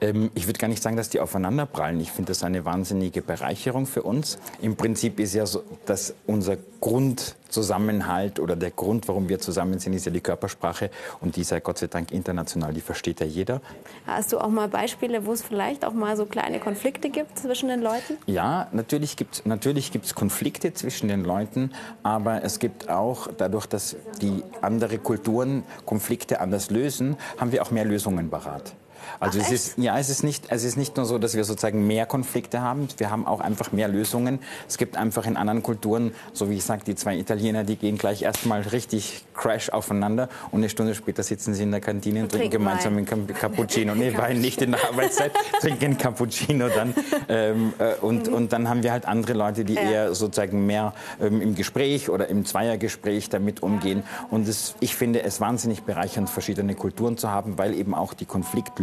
Ähm, 0.03 0.31
ich 0.35 0.47
würde 0.47 0.59
gar 0.59 0.69
nicht 0.69 0.83
sagen, 0.83 0.97
dass 0.97 1.09
die 1.09 1.21
aufeinanderprallen. 1.21 1.99
Ich 2.01 2.11
finde 2.11 2.33
das 2.33 2.43
eine 2.43 2.65
wahnsinnige 2.65 3.23
Bereicherung 3.23 3.87
für 3.87 4.03
uns. 4.03 4.39
Im 4.61 4.77
Prinzip 4.77 5.21
ist 5.21 5.35
ja 5.35 5.47
so, 5.47 5.63
dass 5.87 6.15
unser 6.27 6.57
Grundzusammenhalt 6.81 8.41
oder 8.41 8.57
der 8.57 8.73
Grund, 8.73 9.07
warum 9.07 9.29
wir 9.29 9.39
zusammen 9.39 9.79
sind, 9.79 9.93
ist 9.93 10.05
ja 10.05 10.11
die 10.11 10.21
Körpersprache. 10.21 10.91
Und 11.21 11.37
die 11.37 11.43
ja 11.43 11.61
Gott 11.61 11.79
sei 11.79 11.87
Dank 11.87 12.11
international, 12.11 12.75
die 12.75 12.81
versteht 12.81 13.21
ja 13.21 13.27
jeder. 13.27 13.61
Hast 14.07 14.33
du 14.33 14.39
auch 14.39 14.49
mal 14.49 14.69
Beispiele, 14.69 15.25
wo 15.25 15.33
es 15.33 15.43
vielleicht 15.43 15.85
auch 15.85 15.93
mal 15.93 16.17
so 16.17 16.27
kleine 16.27 16.59
Konflikte 16.59 17.09
gibt 17.09 17.39
zwischen 17.39 17.69
den 17.69 17.81
Leuten? 17.81 18.19
Ja, 18.27 18.69
natürlich 18.73 19.17
gibt 19.17 19.37
es 19.37 19.47
natürlich 19.47 19.93
gibt's 19.93 20.15
Konflikte 20.17 20.75
zwischen 20.75 21.09
den 21.09 21.25
Leuten, 21.25 21.71
aber 22.03 22.43
es 22.43 22.59
gibt 22.59 22.89
auch, 22.89 23.29
dadurch, 23.37 23.67
dass 23.67 23.97
die 24.21 24.43
andere 24.61 24.99
Kulturen 24.99 25.63
Konflikte 25.87 26.41
anders 26.41 26.71
lösen, 26.71 27.17
haben 27.39 27.53
wir 27.53 27.63
auch 27.63 27.71
mehr 27.71 27.85
Lösungen 27.85 28.29
parat. 28.29 28.75
Also 29.21 29.39
Ach, 29.41 29.47
es 29.47 29.53
ist 29.53 29.79
ja, 29.79 29.99
es 29.99 30.09
ist 30.11 30.23
nicht, 30.23 30.47
es 30.49 30.65
ist 30.65 30.77
nicht 30.77 30.97
nur 30.97 31.07
so, 31.07 31.19
dass 31.19 31.35
wir 31.35 31.45
sozusagen 31.45 31.87
mehr 31.87 32.07
Konflikte 32.07 32.61
haben. 32.61 32.89
Wir 32.99 33.11
haben 33.11 33.27
auch 33.27 33.41
einfach 33.41 33.73
mehr 33.73 33.89
Lösungen. 33.89 34.39
Es 34.69 34.79
gibt 34.79 34.97
einfach 34.97 35.27
in 35.27 35.37
anderen 35.37 35.63
Kulturen, 35.63 36.13
so 36.33 36.51
wie 36.51 36.57
ich 36.57 36.65
sage, 36.65 36.83
die 36.87 36.95
zwei 36.95 37.17
Italiener, 37.17 37.65
die 37.65 37.77
gehen 37.77 37.99
gleich 37.99 38.23
erstmal 38.23 38.63
richtig 38.63 39.25
crash 39.35 39.71
aufeinander 39.71 40.29
und 40.51 40.61
eine 40.61 40.69
Stunde 40.69 40.95
später 40.95 41.23
sitzen 41.23 41.55
sie 41.55 41.63
in 41.63 41.71
der 41.71 41.81
Kantine 41.81 42.23
und, 42.23 42.31
trinken 42.31 42.51
trinken 42.51 42.65
gemeinsam 42.65 42.97
einen 42.97 43.07
Cap- 43.07 43.35
Cappuccino. 43.39 43.95
Nee, 43.95 44.13
Wein 44.17 44.41
nicht 44.41 44.61
in 44.63 44.73
der 44.73 44.85
Arbeitszeit, 44.85 45.33
trinken 45.61 45.99
Cappuccino 45.99 46.69
dann. 46.69 46.95
Ähm, 47.29 47.73
äh, 47.79 47.95
und, 48.01 48.29
und 48.29 48.53
dann 48.53 48.69
haben 48.69 48.83
wir 48.83 48.93
halt 48.93 49.07
andere 49.07 49.33
Leute, 49.33 49.65
die 49.65 49.75
eher 49.75 50.15
sozusagen 50.15 50.67
mehr 50.67 50.95
ähm, 51.21 51.41
im 51.41 51.55
Gespräch 51.55 52.11
oder 52.11 52.29
im 52.29 52.45
Zweiergespräch 52.45 53.29
damit 53.29 53.63
umgehen. 53.63 54.03
Und 54.31 54.49
es, 54.49 54.75
ich 54.81 54.95
finde 54.97 55.23
es 55.23 55.41
wahnsinnig 55.41 55.83
bereichernd, 55.83 56.29
verschiedene 56.31 56.75
Kulturen 56.75 57.17
zu 57.17 57.31
haben, 57.31 57.59
weil 57.59 57.75
eben 57.75 57.95
auch 57.95 58.15
die 58.15 58.27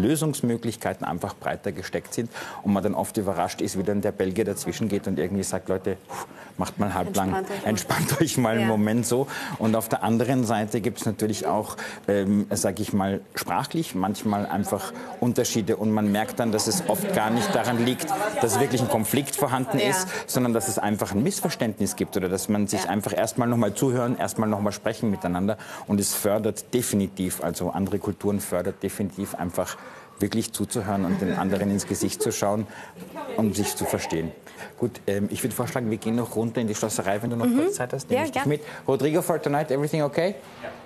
Konfliktlösungsmöglichkeiten 0.10 1.06
einfach 1.06 1.36
breiter 1.36 1.72
gesteckt 1.72 2.14
sind 2.14 2.30
und 2.64 2.74
man 2.74 2.84
dann 2.84 2.96
oft 2.96 3.16
überrascht 3.18 3.62
ist, 3.62 3.78
wie 3.78 3.84
dann 3.84 4.02
der 4.02 4.12
Belgier 4.12 4.46
dazwischen 4.46 4.90
geht 4.90 5.08
und 5.08 5.20
irgendwie 5.20 5.44
sagt, 5.44 5.70
Leute, 5.70 5.98
macht 6.58 6.78
mal 6.80 6.94
halblang, 6.94 7.30
Entspannt 7.34 7.52
euch 7.52 7.66
entspannt 7.66 8.22
euch 8.22 8.38
mal 8.38 8.52
einen 8.56 8.62
Ja. 8.62 8.68
Moment 8.68 9.06
so. 9.06 9.28
Und 9.60 9.76
auf 9.76 9.88
der 9.88 10.04
anderen 10.04 10.44
Seite 10.46 10.82
gibt 10.82 11.00
es 11.00 11.06
natürlich 11.06 11.46
auch, 11.46 11.78
ähm, 12.08 12.48
sage 12.50 12.82
ich 12.82 12.92
mal, 12.92 13.22
sprachlich 13.36 13.96
manchmal 13.96 14.46
einfach 14.46 14.92
Unterschiede 15.20 15.78
und 15.78 15.92
man 15.92 16.12
merkt 16.12 16.40
dann, 16.40 16.52
dass 16.52 16.68
es 16.68 16.84
oft 16.90 17.14
gar 17.16 17.30
nicht 17.30 17.54
daran 17.56 17.86
liegt, 17.86 18.08
dass 18.42 18.60
wirklich 18.60 18.82
ein 18.82 18.90
Konflikt 18.90 19.36
vorhanden 19.36 19.80
Ja. 19.80 19.90
ist, 19.90 20.08
sondern 20.28 20.54
dass 20.54 20.68
es 20.68 20.80
einfach 20.80 21.14
ein 21.14 21.24
Missverständnis 21.24 21.96
gibt 21.96 22.18
oder 22.18 22.28
dass 22.30 22.50
man 22.50 22.68
sich 22.68 22.90
einfach 22.90 23.16
erstmal 23.16 23.48
nochmal 23.48 23.74
zuhören, 23.74 24.18
erstmal 24.18 24.50
nochmal 24.50 24.74
sprechen 24.74 25.10
miteinander 25.10 25.58
und 25.88 26.00
es 26.00 26.14
fördert 26.14 26.74
definitiv, 26.74 27.42
also 27.44 27.70
andere 27.70 28.00
Kulturen 28.00 28.40
fördert 28.40 28.82
definitiv 28.84 29.36
einfach 29.36 29.78
wirklich 30.22 30.52
zuzuhören 30.54 31.06
und 31.06 31.22
den 31.22 31.34
anderen 31.34 31.72
ins 31.72 31.88
Gesicht 31.88 32.22
zu 32.22 32.32
schauen 32.32 32.68
und 33.38 33.56
sich 33.56 33.76
zu 33.76 33.86
verstehen. 33.86 34.32
Gut, 34.78 34.92
ähm, 35.08 35.28
ich 35.32 35.44
würde 35.44 35.56
vorschlagen, 35.56 35.90
wir 35.90 35.98
gehen 35.98 36.16
noch 36.16 36.36
runter 36.36 36.60
in 36.62 36.68
die 36.68 36.76
Schlosserei, 36.76 37.22
wenn 37.22 37.30
du 37.30 37.36
noch 37.36 37.46
Mhm. 37.46 37.58
kurz 37.58 37.76
Zeit 37.76 37.94
hast. 37.94 38.10
Ja, 38.10 38.16
Nehme 38.16 38.26
ich 38.26 38.32
dich 38.32 38.42
gern. 38.42 38.50
mit. 38.50 38.62
Rodrigo, 38.88 39.22
for 39.22 39.42
tonight, 39.42 39.72
everything 39.72 40.02
okay? 40.04 40.36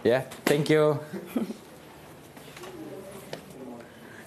Ja. 0.03 0.11
Yeah, 0.11 0.23
thank 0.45 0.69
you. 0.69 0.95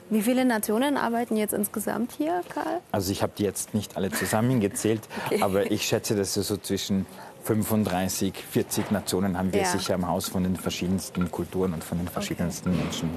Wie 0.08 0.22
viele 0.22 0.44
Nationen 0.44 0.96
arbeiten 0.96 1.36
jetzt 1.36 1.52
insgesamt 1.52 2.12
hier, 2.16 2.42
Karl? 2.48 2.78
Also 2.92 3.10
ich 3.10 3.22
habe 3.22 3.32
die 3.36 3.42
jetzt 3.42 3.74
nicht 3.74 3.96
alle 3.96 4.10
zusammengezählt, 4.12 5.00
Okay. 5.26 5.42
aber 5.42 5.70
ich 5.70 5.82
schätze, 5.82 6.14
dass 6.14 6.36
wir 6.36 6.44
so 6.44 6.56
zwischen 6.56 7.06
35, 7.46 8.34
40 8.50 8.90
Nationen 8.90 9.38
haben 9.38 9.52
wir 9.52 9.60
Ja. 9.62 9.66
sicher 9.66 9.94
im 9.94 10.08
Haus 10.08 10.28
von 10.28 10.42
den 10.42 10.56
verschiedensten 10.56 11.30
Kulturen 11.30 11.72
und 11.74 11.84
von 11.84 11.98
den 11.98 12.08
verschiedensten 12.08 12.76
Menschen 12.76 13.10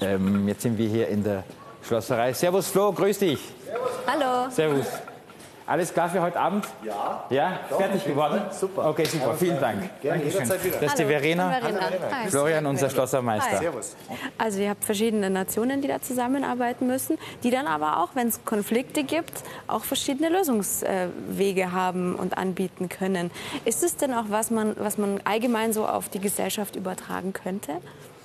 hier. 0.00 0.08
Ähm, 0.08 0.46
jetzt 0.46 0.62
sind 0.62 0.78
wir 0.78 0.88
hier 0.88 1.08
in 1.08 1.24
der 1.24 1.42
Schlosserei. 1.82 2.32
Servus 2.32 2.68
Flo, 2.68 2.92
grüß 2.92 3.18
dich. 3.18 3.40
Hallo. 4.06 4.48
Servus. 4.50 4.86
Alles 5.66 5.92
klar 5.92 6.08
für 6.08 6.22
heute 6.22 6.38
Abend? 6.38 6.64
Ja. 6.84 7.24
Ja? 7.28 7.60
Doch, 7.68 7.78
Fertig 7.78 8.04
geworden? 8.04 8.40
Super. 8.52 8.88
Okay, 8.90 9.04
super. 9.04 9.34
Vielen 9.34 9.58
Dank. 9.58 10.00
Gerne, 10.00 10.22
jederzeit 10.22 10.62
wieder. 10.62 10.78
Das 10.78 10.92
ist 10.92 10.98
die 10.98 11.02
Hallo, 11.04 11.12
Verena. 11.18 11.48
bin 11.48 11.76
Verena. 11.76 12.16
Hi. 12.22 12.30
Florian, 12.30 12.66
unser 12.66 12.88
Schlossermeister. 12.88 13.58
Hi. 13.58 13.68
Also 14.38 14.60
ihr 14.60 14.70
habt 14.70 14.84
verschiedene 14.84 15.28
Nationen, 15.28 15.82
die 15.82 15.88
da 15.88 16.00
zusammenarbeiten 16.00 16.86
müssen, 16.86 17.18
die 17.42 17.50
dann 17.50 17.66
aber 17.66 18.00
auch, 18.00 18.10
wenn 18.14 18.28
es 18.28 18.44
Konflikte 18.44 19.02
gibt, 19.02 19.32
auch 19.66 19.82
verschiedene 19.82 20.28
Lösungswege 20.28 21.72
haben 21.72 22.14
und 22.14 22.38
anbieten 22.38 22.88
können. 22.88 23.32
Ist 23.64 23.82
es 23.82 23.96
denn 23.96 24.14
auch 24.14 24.26
was 24.28 24.52
man, 24.52 24.76
was 24.78 24.98
man 24.98 25.20
allgemein 25.24 25.72
so 25.72 25.86
auf 25.86 26.08
die 26.08 26.20
Gesellschaft 26.20 26.76
übertragen 26.76 27.32
könnte? 27.32 27.72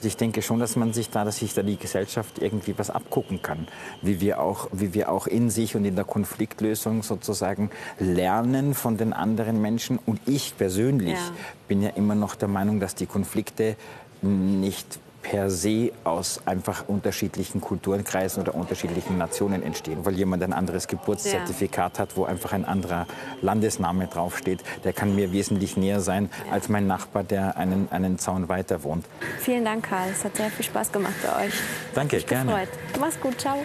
Ich 0.03 0.17
denke 0.17 0.41
schon, 0.41 0.59
dass 0.59 0.75
man 0.75 0.93
sich 0.93 1.09
da, 1.09 1.23
dass 1.25 1.37
sich 1.37 1.53
da 1.53 1.61
die 1.63 1.77
Gesellschaft 1.77 2.39
irgendwie 2.39 2.73
was 2.77 2.89
abgucken 2.89 3.41
kann, 3.41 3.67
wie 4.01 4.19
wir 4.21 4.39
auch, 4.41 4.67
wie 4.71 4.93
wir 4.93 5.11
auch 5.11 5.27
in 5.27 5.49
sich 5.49 5.75
und 5.75 5.85
in 5.85 5.95
der 5.95 6.05
Konfliktlösung 6.05 7.03
sozusagen 7.03 7.69
lernen 7.99 8.73
von 8.73 8.97
den 8.97 9.13
anderen 9.13 9.61
Menschen. 9.61 9.99
Und 10.05 10.19
ich 10.25 10.57
persönlich 10.57 11.13
Ja. 11.19 11.31
bin 11.67 11.81
ja 11.81 11.89
immer 11.91 12.15
noch 12.15 12.35
der 12.35 12.47
Meinung, 12.47 12.79
dass 12.79 12.95
die 12.95 13.05
Konflikte 13.05 13.75
nicht 14.21 14.99
per 15.21 15.49
se 15.49 15.91
aus 16.03 16.41
einfach 16.45 16.87
unterschiedlichen 16.87 17.61
Kulturenkreisen 17.61 18.41
oder 18.41 18.55
unterschiedlichen 18.55 19.17
Nationen 19.17 19.63
entstehen, 19.63 20.05
weil 20.05 20.15
jemand 20.15 20.43
ein 20.43 20.53
anderes 20.53 20.87
Geburtszertifikat 20.87 21.99
hat, 21.99 22.17
wo 22.17 22.25
einfach 22.25 22.53
ein 22.53 22.65
anderer 22.65 23.07
Landesname 23.41 24.07
draufsteht. 24.07 24.63
Der 24.83 24.93
kann 24.93 25.15
mir 25.15 25.31
wesentlich 25.31 25.77
näher 25.77 26.01
sein 26.01 26.29
als 26.51 26.69
mein 26.69 26.87
Nachbar, 26.87 27.23
der 27.23 27.57
einen, 27.57 27.87
einen 27.91 28.19
Zaun 28.19 28.49
weiter 28.49 28.83
wohnt. 28.83 29.05
Vielen 29.39 29.65
Dank, 29.65 29.89
Karl. 29.89 30.09
Es 30.11 30.23
hat 30.23 30.35
sehr 30.35 30.49
viel 30.49 30.65
Spaß 30.65 30.91
gemacht 30.91 31.15
bei 31.23 31.45
euch. 31.45 31.53
Danke, 31.93 32.17
gerne. 32.21 32.51
Freut. 32.51 32.69
Mach's 32.99 33.19
gut, 33.19 33.39
ciao. 33.39 33.57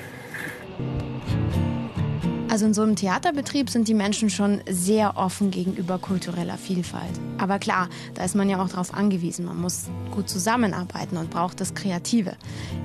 Also 2.56 2.64
in 2.64 2.72
so 2.72 2.80
einem 2.80 2.96
Theaterbetrieb 2.96 3.68
sind 3.68 3.86
die 3.86 3.92
Menschen 3.92 4.30
schon 4.30 4.62
sehr 4.66 5.18
offen 5.18 5.50
gegenüber 5.50 5.98
kultureller 5.98 6.56
Vielfalt. 6.56 7.12
Aber 7.36 7.58
klar, 7.58 7.90
da 8.14 8.24
ist 8.24 8.34
man 8.34 8.48
ja 8.48 8.62
auch 8.62 8.70
darauf 8.70 8.94
angewiesen. 8.94 9.44
Man 9.44 9.60
muss 9.60 9.90
gut 10.10 10.30
zusammenarbeiten 10.30 11.18
und 11.18 11.28
braucht 11.28 11.60
das 11.60 11.74
Kreative. 11.74 12.34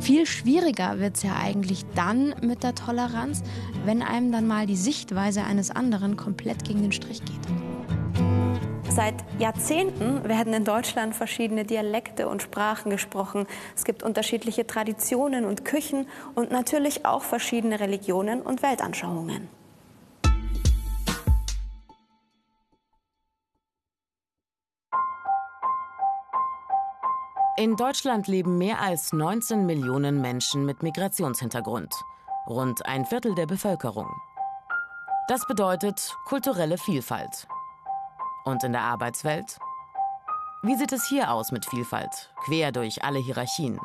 Viel 0.02 0.26
schwieriger 0.26 1.00
wird 1.00 1.16
es 1.16 1.24
ja 1.24 1.38
eigentlich 1.42 1.86
dann 1.96 2.36
mit 2.42 2.64
der 2.64 2.76
Toleranz, 2.76 3.44
wenn 3.86 4.02
einem 4.02 4.34
dann 4.34 4.46
mal 4.46 4.66
die 4.66 4.76
Sichtweise 4.76 5.46
eines 5.46 5.72
anderen 5.72 6.18
komplett 6.18 6.66
gegen 6.66 6.82
den 6.82 6.92
Strich 6.92 7.24
geht. 7.24 7.40
Seit 8.90 9.16
Jahrzehnten 9.40 10.28
werden 10.28 10.54
in 10.54 10.66
Deutschland 10.66 11.16
verschiedene 11.16 11.64
Dialekte 11.64 12.28
und 12.28 12.42
Sprachen 12.42 12.90
gesprochen. 12.90 13.48
Es 13.74 13.86
gibt 13.86 14.04
unterschiedliche 14.04 14.68
Traditionen 14.68 15.46
und 15.46 15.64
Küchen 15.64 16.08
und 16.36 16.52
natürlich 16.52 17.06
auch 17.06 17.24
verschiedene 17.24 17.80
Religionen 17.80 18.42
und 18.42 18.62
Weltanschauungen. 18.64 19.61
In 27.58 27.76
Deutschland 27.76 28.28
leben 28.28 28.58
mehr 28.58 28.80
als 28.80 29.12
19 29.12 29.66
Millionen 29.66 30.22
Menschen 30.22 30.66
mit 30.66 30.84
Migrationshintergrund, 30.84 31.94
rund 32.48 32.86
ein 32.86 33.06
Viertel 33.06 33.36
der 33.36 33.46
Bevölkerung. 33.46 34.10
Das 35.28 35.46
bedeutet 35.46 36.16
kulturelle 36.26 36.78
Vielfalt. 36.78 37.48
Und 38.46 38.64
in 38.64 38.72
der 38.72 38.82
Arbeitswelt? 38.82 39.60
Wie 40.64 40.76
sieht 40.76 40.94
es 40.94 41.06
hier 41.08 41.32
aus 41.32 41.52
mit 41.52 41.66
Vielfalt, 41.66 42.34
quer 42.46 42.72
durch 42.72 43.04
alle 43.04 43.20
Hierarchien? 43.20 43.80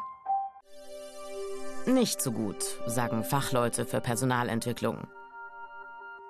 Nicht 1.86 2.22
so 2.22 2.30
gut, 2.30 2.62
sagen 2.86 3.24
Fachleute 3.24 3.84
für 3.84 4.00
Personalentwicklung. 4.00 5.08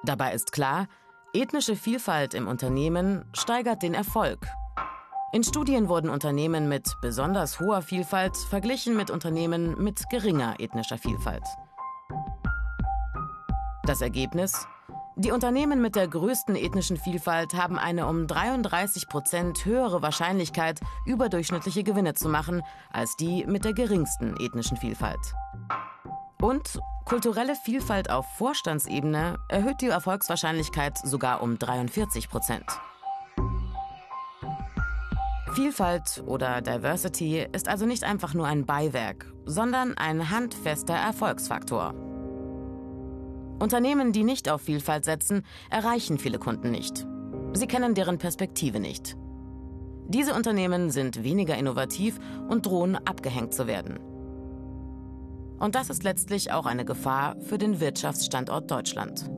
Dabei 0.05 0.33
ist 0.33 0.53
klar, 0.53 0.87
ethnische 1.35 1.77
Vielfalt 1.77 2.33
im 2.33 2.49
Unternehmen 2.49 3.31
steigert 3.35 3.83
den 3.83 3.93
Erfolg. 3.93 4.47
In 5.37 5.45
Studien 5.45 5.91
wurden 5.91 6.09
Unternehmen 6.09 6.67
mit 6.67 6.97
besonders 7.03 7.61
hoher 7.61 7.83
Vielfalt 7.83 8.35
verglichen 8.49 8.97
mit 8.97 9.11
Unternehmen 9.11 9.77
mit 9.77 10.09
geringer 10.09 10.59
ethnischer 10.59 10.97
Vielfalt. 10.97 11.43
Das 13.85 14.01
Ergebnis? 14.01 14.67
Die 15.17 15.33
Unternehmen 15.33 15.83
mit 15.83 15.95
der 15.95 16.09
größten 16.09 16.57
ethnischen 16.57 16.97
Vielfalt 16.97 17.53
haben 17.53 17.79
eine 17.79 18.07
um 18.07 18.27
33 18.27 19.11
Prozent 19.11 19.67
höhere 19.67 20.01
Wahrscheinlichkeit, 20.01 20.81
überdurchschnittliche 21.05 21.83
Gewinne 21.83 22.15
zu 22.15 22.31
machen, 22.31 22.63
als 22.91 23.15
die 23.17 23.45
mit 23.45 23.67
der 23.67 23.75
geringsten 23.75 24.41
ethnischen 24.41 24.79
Vielfalt. 24.79 25.35
Und 26.41 26.81
kulturelle 27.05 27.57
Vielfalt 27.57 28.09
auf 28.09 28.25
Vorstandsebene 28.39 29.37
erhöht 29.51 29.83
die 29.83 29.89
Erfolgswahrscheinlichkeit 29.89 30.97
sogar 30.97 31.43
um 31.43 31.59
43 31.59 32.31
Prozent. 32.31 32.65
Vielfalt 35.57 36.23
oder 36.27 36.61
Diversity 36.61 37.47
ist 37.51 37.67
also 37.67 37.87
nicht 37.87 38.05
einfach 38.05 38.35
nur 38.35 38.47
ein 38.47 38.67
Beiwerk, 38.67 39.33
sondern 39.47 39.97
ein 39.97 40.29
handfester 40.29 40.93
Erfolgsfaktor. 40.93 41.95
Unternehmen, 43.59 44.13
die 44.13 44.23
nicht 44.23 44.51
auf 44.51 44.61
Vielfalt 44.61 45.07
setzen, 45.07 45.47
erreichen 45.71 46.19
viele 46.19 46.39
Kunden 46.39 46.71
nicht. 46.71 47.07
Sie 47.55 47.67
kennen 47.67 47.95
deren 47.95 48.19
Perspektive 48.19 48.81
nicht. 48.81 49.17
Diese 50.09 50.35
Unternehmen 50.35 50.91
sind 50.91 51.25
weniger 51.25 51.57
innovativ 51.57 52.19
und 52.51 52.67
drohen 52.67 52.95
abgehängt 52.95 53.55
zu 53.55 53.67
werden. 53.67 53.99
Und 55.59 55.75
das 55.75 55.89
ist 55.89 56.05
letztlich 56.05 56.53
auch 56.53 56.67
eine 56.67 56.85
Gefahr 56.85 57.35
für 57.41 57.57
den 57.57 57.81
Wirtschaftsstandort 57.81 58.71
Deutschland. 58.71 59.31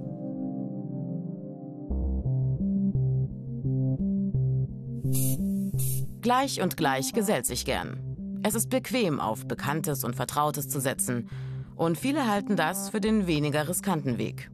Gleich 6.21 6.61
und 6.61 6.77
gleich 6.77 7.13
gesellt 7.13 7.47
sich 7.47 7.65
gern. 7.65 8.41
Es 8.43 8.55
ist 8.55 8.71
bequem, 8.71 9.21
auf 9.21 9.47
Bekanntes 9.47 10.05
und 10.05 10.17
Vertrautes 10.17 10.69
zu 10.69 10.81
setzen. 10.81 11.29
Und 11.77 11.97
viele 11.97 12.29
halten 12.29 12.57
das 12.57 12.91
für 12.91 13.01
den 13.01 13.27
weniger 13.27 13.69
riskanten 13.69 14.19
Weg. 14.19 14.51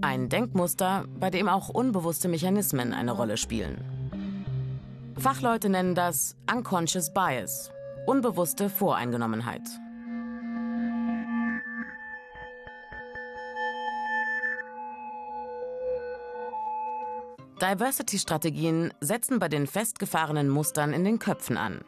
Ein 0.00 0.28
Denkmuster, 0.28 1.04
bei 1.18 1.30
dem 1.30 1.48
auch 1.48 1.68
unbewusste 1.68 2.28
Mechanismen 2.28 2.92
eine 2.92 3.12
Rolle 3.12 3.36
spielen. 3.36 3.84
Fachleute 5.18 5.68
nennen 5.68 5.94
das 5.94 6.36
Unconscious 6.50 7.12
Bias, 7.12 7.70
unbewusste 8.06 8.68
Voreingenommenheit. 8.68 9.62
Diversity-Strategien 17.60 18.92
setzen 19.00 19.38
bei 19.38 19.48
den 19.48 19.66
festgefahrenen 19.66 20.50
Mustern 20.50 20.92
in 20.92 21.04
den 21.04 21.18
Köpfen 21.18 21.56
an. 21.56 21.80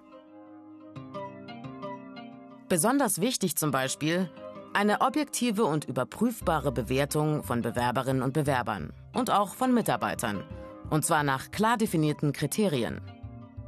Besonders 2.70 3.20
wichtig 3.20 3.56
zum 3.56 3.70
Beispiel 3.70 4.30
eine 4.72 5.02
objektive 5.02 5.64
und 5.64 5.84
überprüfbare 5.84 6.72
Bewertung 6.72 7.42
von 7.42 7.60
Bewerberinnen 7.60 8.22
und 8.22 8.32
Bewerbern 8.32 8.92
und 9.12 9.30
auch 9.30 9.54
von 9.54 9.74
Mitarbeitern. 9.74 10.42
Und 10.88 11.04
zwar 11.04 11.22
nach 11.22 11.50
klar 11.50 11.76
definierten 11.76 12.32
Kriterien. 12.32 13.02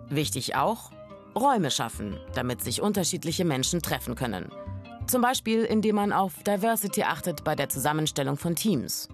Wichtig 0.08 0.56
auch, 0.56 0.90
Räume 1.36 1.70
schaffen, 1.70 2.18
damit 2.34 2.62
sich 2.62 2.80
unterschiedliche 2.80 3.44
Menschen 3.44 3.82
treffen 3.82 4.14
können. 4.14 4.50
Zum 5.06 5.20
Beispiel, 5.20 5.64
indem 5.64 5.96
man 5.96 6.12
auf 6.12 6.42
Diversity 6.44 7.02
achtet 7.02 7.44
bei 7.44 7.54
der 7.54 7.68
Zusammenstellung 7.68 8.36
von 8.36 8.56
Teams, 8.56 9.08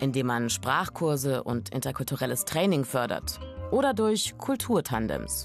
indem 0.00 0.26
man 0.26 0.50
Sprachkurse 0.50 1.42
und 1.42 1.70
interkulturelles 1.70 2.44
Training 2.44 2.84
fördert 2.84 3.40
oder 3.70 3.94
durch 3.94 4.36
Kulturtandems. 4.38 5.44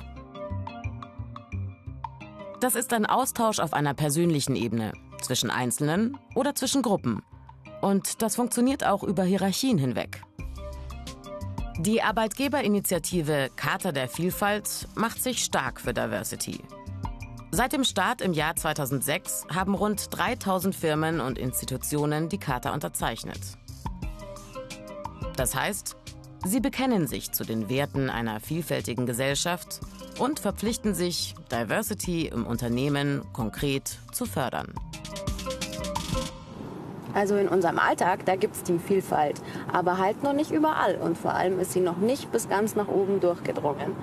Das 2.60 2.76
ist 2.76 2.94
ein 2.94 3.06
Austausch 3.06 3.60
auf 3.60 3.74
einer 3.74 3.94
persönlichen 3.94 4.56
Ebene, 4.56 4.94
zwischen 5.22 5.50
Einzelnen 5.50 6.18
oder 6.36 6.56
zwischen 6.56 6.82
Gruppen. 6.82 7.22
Und 7.82 8.22
das 8.22 8.36
funktioniert 8.36 8.86
auch 8.86 9.04
über 9.04 9.24
Hierarchien 9.24 9.78
hinweg. 9.78 10.22
Die 11.80 12.02
Arbeitgeberinitiative 12.02 13.50
Charta 13.56 13.92
der 13.92 14.08
Vielfalt 14.08 14.88
macht 14.96 15.22
sich 15.22 15.44
stark 15.44 15.82
für 15.82 15.94
Diversity. 15.94 16.62
Seit 17.52 17.74
dem 17.74 17.84
Start 17.84 18.22
im 18.22 18.34
Jahr 18.34 18.56
2006 18.56 19.48
haben 19.54 19.76
rund 19.76 20.08
3000 20.16 20.74
Firmen 20.74 21.20
und 21.20 21.38
Institutionen 21.38 22.30
die 22.30 22.38
Charta 22.40 22.74
unterzeichnet. 22.74 23.40
Das 25.36 25.56
heißt, 25.56 25.96
sie 26.46 26.60
bekennen 26.60 27.08
sich 27.08 27.32
zu 27.32 27.44
den 27.44 27.70
Werten 27.70 28.10
einer 28.10 28.40
vielfältigen 28.40 29.06
Gesellschaft 29.06 29.80
und 30.20 30.40
verpflichten 30.40 30.94
sich, 30.94 31.36
Diversity 31.52 32.28
im 32.28 32.46
Unternehmen 32.46 33.24
konkret 33.34 34.00
zu 34.12 34.26
fördern. 34.26 34.74
Also 37.14 37.36
in 37.36 37.48
unserem 37.48 37.78
Alltag, 37.78 38.26
da 38.26 38.36
gibt 38.36 38.56
es 38.56 38.64
die 38.64 38.80
Vielfalt, 38.80 39.40
aber 39.72 40.00
halt 40.00 40.24
noch 40.24 40.34
nicht 40.34 40.52
überall 40.52 40.96
und 40.96 41.18
vor 41.18 41.34
allem 41.34 41.60
ist 41.60 41.74
sie 41.74 41.80
noch 41.80 41.98
nicht 41.98 42.32
bis 42.32 42.50
ganz 42.50 42.76
nach 42.76 42.88
oben 42.88 43.20
durchgedrungen. 43.20 43.96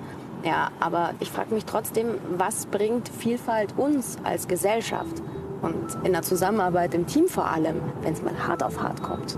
Ja, 0.43 0.71
aber 0.79 1.13
ich 1.19 1.29
frage 1.29 1.53
mich 1.53 1.65
trotzdem, 1.65 2.15
was 2.37 2.65
bringt 2.65 3.09
Vielfalt 3.09 3.77
uns 3.77 4.17
als 4.23 4.47
Gesellschaft 4.47 5.21
und 5.61 5.97
in 6.03 6.13
der 6.13 6.23
Zusammenarbeit 6.23 6.93
im 6.93 7.05
Team 7.05 7.27
vor 7.27 7.45
allem, 7.45 7.81
wenn 8.01 8.13
es 8.13 8.21
mal 8.21 8.47
hart 8.47 8.63
auf 8.63 8.81
hart 8.81 9.03
kommt. 9.03 9.37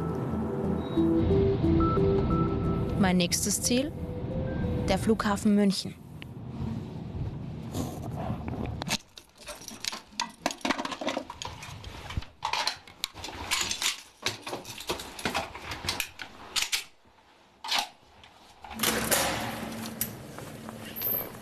Mein 3.00 3.17
nächstes 3.17 3.62
Ziel? 3.62 3.91
Der 4.88 4.97
Flughafen 4.97 5.55
München. 5.55 5.95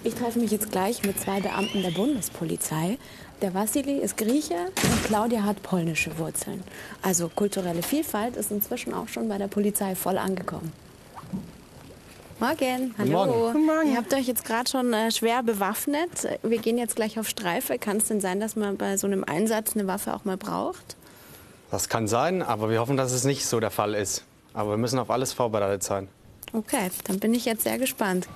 Ich 0.04 0.16
treffe 0.16 0.40
mich 0.40 0.52
jetzt 0.52 0.72
gleich 0.72 1.04
mit 1.04 1.20
zwei 1.20 1.40
Beamten 1.42 1.84
der 1.84 1.92
Bundespolizei. 1.92 2.98
Der 3.42 3.54
Vassili 3.54 3.98
ist 3.98 4.18
Grieche 4.18 4.72
und 4.84 5.04
Claudia 5.04 5.44
hat 5.44 5.62
polnische 5.62 6.18
Wurzeln. 6.18 6.64
Also 7.02 7.30
kulturelle 7.30 7.84
Vielfalt 7.84 8.36
ist 8.36 8.52
inzwischen 8.52 8.94
auch 8.94 9.08
schon 9.08 9.30
bei 9.30 9.38
der 9.38 9.48
Polizei 9.48 9.96
voll 9.96 10.18
angekommen. 10.18 10.72
Morgen, 12.42 12.96
hallo. 12.98 13.52
Guten 13.52 13.68
Morgen. 13.68 13.92
Ihr 13.92 13.98
habt 13.98 14.12
euch 14.16 14.26
jetzt 14.26 14.46
gerade 14.46 14.68
schon 14.68 14.92
äh, 14.94 15.12
schwer 15.12 15.44
bewaffnet. 15.44 16.40
Wir 16.42 16.58
gehen 16.58 16.80
jetzt 16.80 16.96
gleich 16.96 17.20
auf 17.20 17.30
Streife. 17.30 17.78
Kann 17.78 17.98
es 17.98 18.08
denn 18.08 18.20
sein, 18.20 18.40
dass 18.40 18.56
man 18.56 18.78
bei 18.78 18.98
so 18.98 19.06
einem 19.06 19.24
Einsatz 19.24 19.76
eine 19.76 19.86
Waffe 19.86 20.12
auch 20.16 20.26
mal 20.26 20.38
braucht? 20.38 20.96
Das 21.70 21.88
kann 21.88 22.08
sein, 22.08 22.42
aber 22.42 22.72
wir 22.72 22.80
hoffen, 22.80 22.98
dass 22.98 23.12
es 23.12 23.26
nicht 23.26 23.46
so 23.46 23.60
der 23.60 23.70
Fall 23.70 23.94
ist. 23.94 24.24
Aber 24.56 24.72
wir 24.72 24.78
müssen 24.78 24.98
auf 24.98 25.12
alles 25.12 25.34
vorbereitet 25.34 25.84
sein. 25.84 26.08
Okay, 26.52 26.90
dann 27.04 27.20
bin 27.20 27.36
ich 27.36 27.46
jetzt 27.46 27.62
sehr 27.62 27.78
gespannt. 27.78 28.28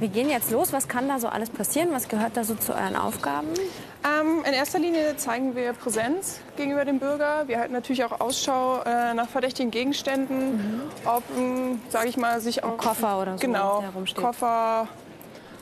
Wir 0.00 0.08
gehen 0.08 0.28
jetzt 0.28 0.50
los. 0.50 0.72
Was 0.72 0.88
kann 0.88 1.08
da 1.08 1.18
so 1.18 1.28
alles 1.28 1.50
passieren? 1.50 1.88
Was 1.92 2.08
gehört 2.08 2.36
da 2.36 2.44
so 2.44 2.54
zu 2.54 2.72
euren 2.74 2.96
Aufgaben? 2.96 3.48
Ähm, 4.04 4.44
in 4.46 4.52
erster 4.52 4.78
Linie 4.78 5.16
zeigen 5.16 5.54
wir 5.54 5.72
Präsenz 5.72 6.40
gegenüber 6.56 6.84
dem 6.84 6.98
Bürger. 6.98 7.44
Wir 7.46 7.58
halten 7.60 7.72
natürlich 7.72 8.04
auch 8.04 8.20
Ausschau 8.20 8.82
äh, 8.82 9.14
nach 9.14 9.28
verdächtigen 9.28 9.70
Gegenständen, 9.70 10.82
ob, 11.04 11.22
sage 11.88 12.08
ich 12.08 12.16
mal, 12.16 12.40
sich 12.40 12.64
auch 12.64 12.76
Koffer 12.76 13.22
oder 13.22 13.38
so, 13.38 13.46
genau. 13.46 13.84
Koffer, 14.14 14.88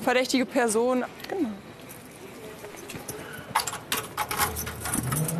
verdächtige 0.02 0.46
Personen. 0.46 1.04
Genau. 1.28 1.50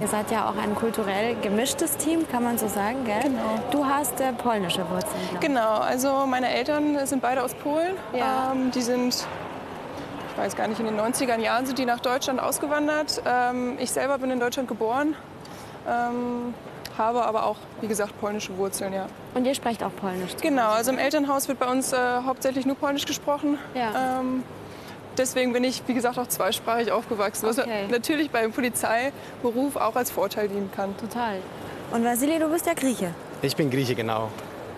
Ihr 0.02 0.08
seid 0.08 0.32
ja 0.32 0.48
auch 0.50 0.56
ein 0.56 0.74
kulturell 0.74 1.36
gemischtes 1.42 1.96
Team, 1.96 2.26
kann 2.26 2.42
man 2.42 2.58
so 2.58 2.66
sagen, 2.66 3.04
gell? 3.04 3.22
Genau. 3.22 3.60
Du 3.70 3.86
hast 3.86 4.20
äh, 4.20 4.32
polnische 4.32 4.84
Wurzeln. 4.90 5.38
Genau, 5.38 5.74
also 5.76 6.26
meine 6.26 6.52
Eltern 6.52 7.06
sind 7.06 7.22
beide 7.22 7.40
aus 7.40 7.54
Polen. 7.54 7.94
Ja. 8.12 8.50
Ähm, 8.50 8.72
die 8.72 8.82
sind, 8.82 9.14
ich 9.14 10.36
weiß 10.36 10.56
gar 10.56 10.66
nicht, 10.66 10.80
in 10.80 10.86
den 10.86 10.98
90er 10.98 11.38
Jahren 11.38 11.66
sind 11.66 11.78
die 11.78 11.84
nach 11.84 12.00
Deutschland 12.00 12.40
ausgewandert. 12.40 13.22
Ähm, 13.24 13.76
ich 13.78 13.92
selber 13.92 14.18
bin 14.18 14.32
in 14.32 14.40
Deutschland 14.40 14.68
geboren, 14.68 15.14
ähm, 15.88 16.52
habe 16.98 17.24
aber 17.24 17.46
auch, 17.46 17.58
wie 17.80 17.86
gesagt, 17.86 18.20
polnische 18.20 18.58
Wurzeln, 18.58 18.92
ja. 18.92 19.06
Und 19.36 19.46
ihr 19.46 19.54
sprecht 19.54 19.84
auch 19.84 19.94
Polnisch? 19.94 20.32
Genau, 20.42 20.70
also 20.70 20.90
im 20.90 20.98
Elternhaus 20.98 21.46
wird 21.46 21.60
bei 21.60 21.70
uns 21.70 21.92
äh, 21.92 21.96
hauptsächlich 22.26 22.66
nur 22.66 22.74
Polnisch 22.74 23.06
gesprochen. 23.06 23.56
Ja. 23.76 24.18
Ähm, 24.18 24.42
deswegen 25.18 25.52
bin 25.52 25.64
ich, 25.64 25.82
wie 25.86 25.94
gesagt, 25.94 26.18
auch 26.18 26.26
zweisprachig 26.26 26.90
aufgewachsen, 26.92 27.48
was 27.48 27.58
Okay. 27.58 27.86
natürlich 27.90 28.30
beim 28.30 28.52
Polizeiberuf 28.52 29.76
auch 29.76 29.96
als 29.96 30.10
Vorteil 30.10 30.48
dienen 30.48 30.70
kann. 30.74 30.96
Total. 30.96 31.36
Und 31.92 32.04
Vasili, 32.04 32.38
du 32.38 32.48
bist 32.48 32.66
ja 32.66 32.74
Grieche. 32.74 33.14
Ich 33.42 33.56
bin 33.56 33.70
Grieche, 33.70 33.94
genau. 33.94 34.28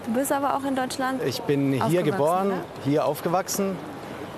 Du 0.07 0.13
bist 0.15 0.33
aber 0.33 0.57
auch 0.57 0.65
in 0.65 0.75
Deutschland. 0.77 1.23
Ich 1.25 1.41
bin 1.43 1.73
hier 1.89 2.03
geboren, 2.03 2.49
ne? 2.49 2.61
hier 2.85 3.05
aufgewachsen. 3.07 3.77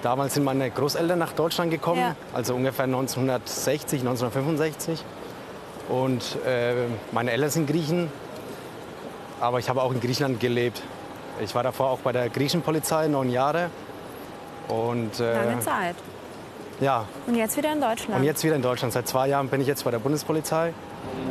Damals 0.03 0.35
sind 0.35 0.45
meine 0.45 0.71
Großeltern 0.71 1.19
nach 1.19 1.33
Deutschland 1.33 1.71
gekommen, 1.71 2.01
Ja. 2.01 2.15
also 2.35 2.55
ungefähr 2.55 2.85
1960, 2.85 4.01
1965. 4.01 5.03
Und 5.89 6.37
äh, 6.47 6.75
meine 7.13 7.31
Eltern 7.33 7.51
sind 7.51 7.67
Griechen, 7.69 8.11
aber 9.41 9.59
ich 9.59 9.69
habe 9.69 9.83
auch 9.83 9.93
in 9.93 10.01
Griechenland 10.01 10.39
gelebt. 10.41 10.83
Ich 11.43 11.55
war 11.55 11.63
davor 11.63 11.91
auch 11.91 11.99
bei 12.01 12.13
der 12.13 12.29
griechischen 12.29 12.63
Polizei, 12.63 13.09
neun 13.09 13.31
Jahre. 13.31 13.71
Und, 14.69 15.21
äh, 15.21 15.35
Lange 15.35 15.61
Zeit. 15.61 15.97
Ja, 16.81 17.07
Und 17.27 17.35
jetzt 17.37 17.57
wieder 17.57 17.73
in 17.73 17.81
Deutschland. 17.81 18.21
und 18.21 18.25
jetzt 18.25 18.45
wieder 18.45 18.55
in 18.57 18.63
Deutschland. 18.63 18.93
Seit 18.93 19.09
zwei 19.09 19.29
Jahren 19.29 19.49
bin 19.49 19.61
ich 19.63 19.67
jetzt 19.67 19.85
bei 19.85 19.91
der 19.91 19.99
Bundespolizei 19.99 20.75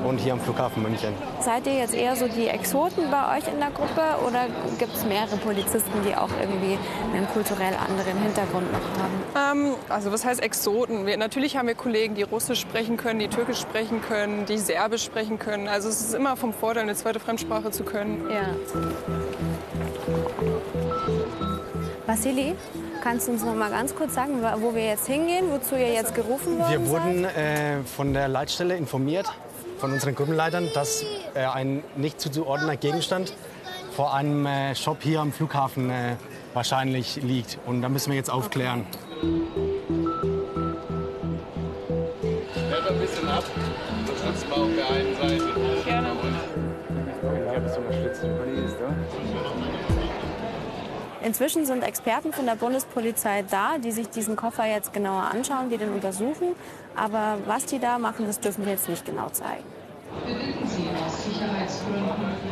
und 0.03 0.17
hier 0.19 0.33
am 0.33 0.39
Flughafen 0.39 0.81
München. 0.81 1.13
Seid 1.39 1.67
ihr 1.67 1.73
jetzt 1.75 1.93
eher 1.93 2.15
so 2.15 2.27
die 2.27 2.47
Exoten 2.47 3.11
bei 3.11 3.37
euch 3.37 3.47
in 3.47 3.59
der 3.59 3.69
Gruppe 3.69 4.01
oder 4.25 4.45
gibt 4.79 4.95
es 4.95 5.05
mehrere 5.05 5.37
Polizisten, 5.37 5.91
die 6.07 6.15
auch 6.15 6.29
irgendwie 6.41 6.79
einen 7.13 7.27
kulturell 7.27 7.75
anderen 7.75 8.17
Hintergrund 8.23 8.65
noch 8.71 9.43
haben? 9.43 9.59
Ähm, 9.59 9.75
also 9.89 10.11
was 10.11 10.25
heißt 10.25 10.41
Exoten? 10.41 11.05
Wir, 11.05 11.17
natürlich 11.17 11.57
haben 11.57 11.67
wir 11.67 11.75
Kollegen, 11.75 12.15
die 12.15 12.23
Russisch 12.23 12.61
sprechen 12.61 12.97
können, 12.97 13.19
die 13.19 13.27
Türkisch 13.27 13.59
sprechen 13.59 14.01
können, 14.01 14.45
die 14.47 14.57
Serbisch 14.57 15.03
sprechen 15.03 15.37
können. 15.37 15.67
Also 15.67 15.89
es 15.89 16.01
ist 16.01 16.15
immer 16.15 16.37
vom 16.37 16.53
Vorteil, 16.53 16.83
eine 16.83 16.95
zweite 16.95 17.19
Fremdsprache 17.19 17.69
zu 17.69 17.83
können. 17.83 18.27
Ja. 18.31 18.55
Vasili, 22.07 22.55
kannst 23.05 23.27
du 23.27 23.33
uns 23.33 23.45
noch 23.45 23.53
mal 23.53 23.69
ganz 23.69 23.93
kurz 23.93 24.15
sagen, 24.15 24.41
wo 24.61 24.73
wir 24.73 24.83
jetzt 24.83 25.05
hingehen, 25.05 25.51
wozu 25.51 25.75
ihr 25.75 25.93
jetzt 25.93 26.15
gerufen 26.15 26.57
worden 26.57 26.71
Wir 26.71 26.87
wurden 26.89 27.21
seid? 27.21 27.37
äh, 27.37 27.83
von 27.83 28.15
der 28.15 28.27
Leitstelle 28.27 28.75
informiert, 28.75 29.27
von 29.77 29.93
unseren 29.93 30.15
Gruppenleitern, 30.15 30.71
dass 30.73 31.05
äh, 31.35 31.45
ein 31.45 31.83
nicht 31.95 32.19
zuzuordnener 32.19 32.77
Gegenstand 32.77 33.31
vor 33.95 34.15
einem 34.15 34.47
äh, 34.47 34.73
Shop 34.73 35.03
hier 35.03 35.19
am 35.19 35.31
Flughafen 35.31 35.91
äh, 35.91 36.15
wahrscheinlich 36.55 37.17
liegt. 37.17 37.59
Und 37.67 37.83
da 37.83 37.89
müssen 37.89 38.09
wir 38.09 38.17
jetzt 38.17 38.31
aufklären. 38.31 38.87
Stellt 39.19 39.43
ein 42.89 42.99
bisschen 42.99 43.29
ab. 43.29 43.43
Sonst 44.23 44.49
mal 44.49 44.61
auf 44.61 44.69
der 44.75 44.89
einen 44.89 45.15
Seite. 45.15 45.74
Inzwischen 51.25 51.65
sind 51.65 51.81
Experten 51.81 52.31
von 52.33 52.45
der 52.45 52.53
Bundespolizei 52.53 53.43
da, 53.49 53.79
die 53.79 53.91
sich 53.91 54.07
diesen 54.09 54.35
Koffer 54.35 54.65
jetzt 54.65 54.93
genauer 54.93 55.23
anschauen, 55.33 55.71
die 55.71 55.77
den 55.77 55.91
untersuchen. 55.91 56.49
Aber 56.95 57.39
was 57.47 57.65
die 57.65 57.79
da 57.79 57.97
machen, 57.97 58.27
das 58.27 58.39
dürfen 58.39 58.63
wir 58.63 58.73
jetzt 58.73 58.87
nicht 58.87 59.03
genau 59.03 59.29
zeigen. 59.29 59.63
Bitten 60.23 60.67
Sie 60.67 60.87
aus 61.03 61.25
Sicherheitsgründen, 61.25 62.05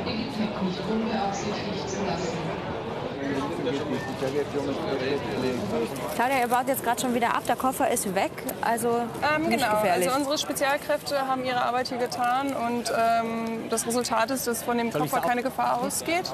Ihr 0.07 0.25
Gepäck 0.25 0.63
nicht 0.63 0.79
unbeabsichtigt 0.89 1.87
zu 1.87 2.03
lassen. 2.03 2.37
Claudia, 6.15 6.39
ihr 6.41 6.47
baut 6.47 6.67
jetzt 6.67 6.83
gerade 6.83 7.01
schon 7.01 7.13
wieder 7.13 7.35
ab, 7.35 7.43
der 7.47 7.55
Koffer 7.55 7.89
ist 7.89 8.13
weg, 8.15 8.31
also 8.61 8.89
Ähm, 9.35 9.47
nicht 9.47 9.59
genau, 9.59 9.71
gefährlich. 9.75 10.07
also 10.07 10.19
unsere 10.19 10.37
Spezialkräfte 10.37 11.27
haben 11.27 11.43
ihre 11.45 11.61
Arbeit 11.63 11.87
hier 11.87 11.97
getan 11.97 12.53
und 12.53 12.91
ähm, 12.95 13.69
das 13.69 13.87
Resultat 13.87 14.31
ist, 14.31 14.47
dass 14.47 14.63
von 14.63 14.77
dem 14.77 14.91
Koffer 14.91 15.21
keine 15.21 15.43
Gefahr 15.43 15.81
ausgeht. 15.81 16.33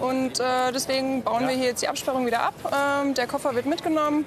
Und 0.00 0.40
äh, 0.40 0.72
deswegen 0.74 1.22
bauen 1.22 1.46
wir 1.46 1.54
hier 1.54 1.66
jetzt 1.66 1.82
die 1.82 1.88
Absperrung 1.88 2.26
wieder 2.26 2.42
ab. 2.42 2.54
Ähm, 3.04 3.14
der 3.14 3.26
Koffer 3.26 3.54
wird 3.54 3.66
mitgenommen. 3.66 4.24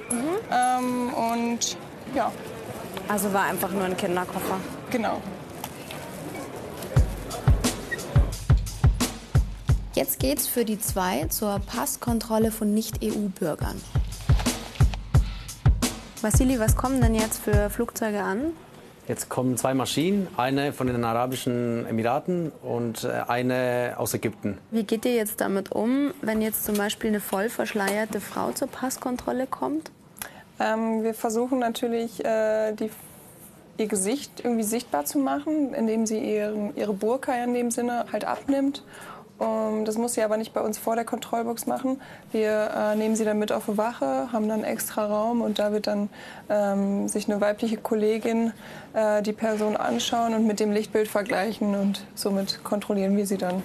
Ähm, 0.52 1.14
und 1.14 1.78
ja. 2.14 2.32
Also 3.08 3.34
war 3.34 3.44
einfach 3.46 3.72
nur 3.72 3.84
ein 3.86 3.98
Kinderkoffer. 3.98 4.58
Genau. 4.92 5.20
Jetzt 10.04 10.20
geht's 10.20 10.48
für 10.48 10.66
die 10.66 10.78
zwei 10.78 11.28
zur 11.30 11.62
Passkontrolle 11.66 12.52
von 12.52 12.74
Nicht-EU-Bürgern. 12.74 13.82
Vassili, 16.22 16.60
was 16.60 16.76
kommen 16.76 17.00
denn 17.00 17.16
jetzt 17.16 17.42
für 17.42 17.70
Flugzeuge 17.70 18.22
an? 18.22 18.52
Jetzt 19.08 19.30
kommen 19.30 19.56
zwei 19.56 19.74
Maschinen, 19.74 20.28
eine 20.36 20.74
von 20.74 20.88
den 20.88 21.06
Arabischen 21.06 21.86
Emiraten 21.86 22.52
und 22.62 23.06
äh, 23.06 23.22
eine 23.30 23.94
aus 23.96 24.14
Ägypten. 24.14 24.58
Wie 24.72 24.84
geht 24.84 25.06
ihr 25.06 25.16
jetzt 25.16 25.40
damit 25.40 25.72
um, 25.72 26.14
wenn 26.22 26.42
jetzt 26.42 26.66
zum 26.66 26.76
Beispiel 26.76 27.12
eine 27.12 27.22
voll 27.22 27.48
verschleierte 27.48 28.20
Frau 28.20 28.52
zur 28.52 28.68
Passkontrolle 28.68 29.48
kommt? 29.48 29.90
Ähm, 30.60 31.04
wir 31.04 31.14
versuchen 31.14 31.60
natürlich, 31.60 32.26
äh, 32.26 32.74
die, 32.74 32.90
ihr 33.78 33.88
Gesicht 33.88 34.42
irgendwie 34.44 34.64
sichtbar 34.64 35.06
zu 35.06 35.18
machen, 35.18 35.74
indem 35.74 36.06
sie 36.06 36.20
ihren, 36.20 36.76
ihre 36.76 36.94
Burka 36.94 37.42
in 37.42 37.54
dem 37.54 37.72
Sinne 37.72 38.04
halt 38.12 38.26
abnimmt. 38.26 38.84
Um, 39.40 39.84
das 39.84 39.98
muss 39.98 40.14
sie 40.14 40.22
aber 40.22 40.38
nicht 40.38 40.54
bei 40.54 40.62
uns 40.62 40.78
vor 40.78 40.96
der 40.96 41.06
Kontrollbox 41.06 41.66
machen. 41.66 42.00
Wir 42.32 42.70
äh, 42.76 42.96
nehmen 42.96 43.16
sie 43.16 43.26
dann 43.26 43.40
mit 43.40 43.52
auf 43.52 43.68
eine 43.68 43.78
Wache, 43.78 44.32
haben 44.32 44.48
dann 44.48 44.64
extra 44.64 45.06
Raum 45.06 45.42
und 45.42 45.58
da 45.58 45.72
wird 45.72 45.88
dann 45.88 46.10
ähm, 46.50 47.08
sich 47.08 47.28
eine 47.28 47.42
weibliche 47.42 47.78
Kollegin 47.78 48.54
äh, 48.94 49.24
die 49.24 49.34
Person 49.34 49.76
anschauen 49.76 50.36
und 50.36 50.46
mit 50.46 50.60
dem 50.60 50.72
Lichtbild 50.72 51.08
vergleichen 51.08 51.76
und 51.76 52.06
somit 52.14 52.64
kontrollieren 52.64 53.18
wir 53.18 53.26
sie 53.26 53.38
dann. 53.38 53.64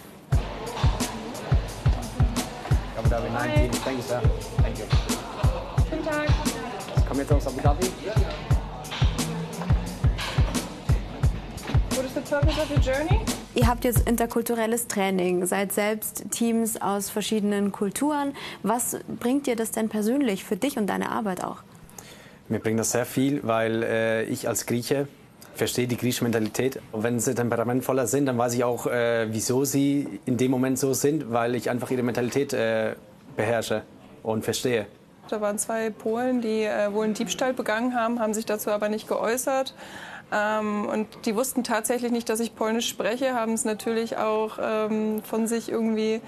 Abu 2.96 3.08
Dhabi 3.10 3.28
19, 3.30 3.70
thank 3.84 3.96
you, 3.98 4.02
sir. 4.02 4.22
Thank 4.62 4.78
you. 4.78 4.84
Guten 5.90 6.04
Tag. 6.04 6.28
Kommen 7.06 7.20
jetzt 7.20 7.32
aus 7.32 7.46
Abu 7.46 7.60
Dhabi? 7.60 7.86
What 11.90 12.04
is 12.04 12.14
the 12.14 12.20
purpose 12.20 12.58
of 12.58 12.70
your 12.70 12.80
journey? 12.80 13.20
Ihr 13.58 13.66
habt 13.66 13.84
jetzt 13.84 14.08
interkulturelles 14.08 14.86
Training, 14.86 15.44
seid 15.44 15.72
selbst 15.72 16.30
Teams 16.30 16.80
aus 16.80 17.10
verschiedenen 17.10 17.72
Kulturen. 17.72 18.34
Was 18.62 18.96
bringt 19.18 19.48
dir 19.48 19.56
das 19.56 19.72
denn 19.72 19.88
persönlich 19.88 20.44
für 20.44 20.54
dich 20.54 20.78
und 20.78 20.86
deine 20.86 21.10
Arbeit 21.10 21.42
auch? 21.42 21.56
Mir 22.48 22.60
bringt 22.60 22.78
das 22.78 22.92
sehr 22.92 23.04
viel, 23.04 23.40
weil 23.42 23.82
äh, 23.82 24.22
ich 24.26 24.46
als 24.46 24.64
Grieche 24.64 25.08
verstehe 25.56 25.88
die 25.88 25.96
griechische 25.96 26.22
Mentalität. 26.22 26.80
Und 26.92 27.02
wenn 27.02 27.18
sie 27.18 27.34
temperamentvoller 27.34 28.06
sind, 28.06 28.26
dann 28.26 28.38
weiß 28.38 28.54
ich 28.54 28.62
auch, 28.62 28.86
äh, 28.86 29.26
wieso 29.32 29.64
sie 29.64 30.20
in 30.24 30.36
dem 30.36 30.52
Moment 30.52 30.78
so 30.78 30.94
sind, 30.94 31.32
weil 31.32 31.56
ich 31.56 31.68
einfach 31.68 31.90
ihre 31.90 32.04
Mentalität 32.04 32.52
äh, 32.52 32.94
beherrsche 33.34 33.82
und 34.22 34.44
verstehe. 34.44 34.86
Da 35.28 35.40
waren 35.40 35.58
zwei 35.58 35.90
Polen, 35.90 36.42
die 36.42 36.62
äh, 36.62 36.92
wohl 36.92 37.06
einen 37.06 37.14
Diebstahl 37.14 37.54
begangen 37.54 37.96
haben, 37.96 38.20
haben 38.20 38.34
sich 38.34 38.46
dazu 38.46 38.70
aber 38.70 38.88
nicht 38.88 39.08
geäußert. 39.08 39.74
Ähm, 40.32 40.86
und 40.86 41.06
die 41.24 41.34
wussten 41.34 41.64
tatsächlich 41.64 42.12
nicht, 42.12 42.28
dass 42.28 42.40
ich 42.40 42.54
Polnisch 42.54 42.88
spreche, 42.88 43.34
haben 43.34 43.52
es 43.52 43.64
natürlich 43.64 44.16
auch 44.16 44.58
ähm, 44.60 45.22
von 45.22 45.46
sich 45.46 45.70
irgendwie 45.70 46.20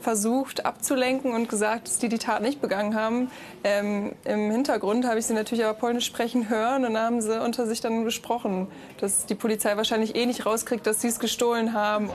versucht 0.00 0.64
abzulenken 0.64 1.32
und 1.34 1.48
gesagt, 1.48 1.88
dass 1.88 1.98
die 1.98 2.08
die 2.08 2.18
Tat 2.18 2.42
nicht 2.42 2.60
begangen 2.60 2.94
haben. 2.94 3.30
Ähm, 3.64 4.12
Im 4.24 4.50
Hintergrund 4.50 5.06
habe 5.06 5.18
ich 5.18 5.26
sie 5.26 5.34
natürlich 5.34 5.64
aber 5.64 5.76
Polnisch 5.78 6.06
sprechen 6.06 6.48
hören 6.48 6.84
und 6.84 6.94
da 6.94 7.04
haben 7.04 7.20
sie 7.20 7.42
unter 7.42 7.66
sich 7.66 7.80
dann 7.80 8.04
besprochen, 8.04 8.68
dass 9.00 9.26
die 9.26 9.34
Polizei 9.34 9.76
wahrscheinlich 9.76 10.14
eh 10.14 10.26
nicht 10.26 10.46
rauskriegt, 10.46 10.86
dass 10.86 11.00
sie 11.00 11.08
es 11.08 11.18
gestohlen 11.18 11.72
haben. 11.72 12.10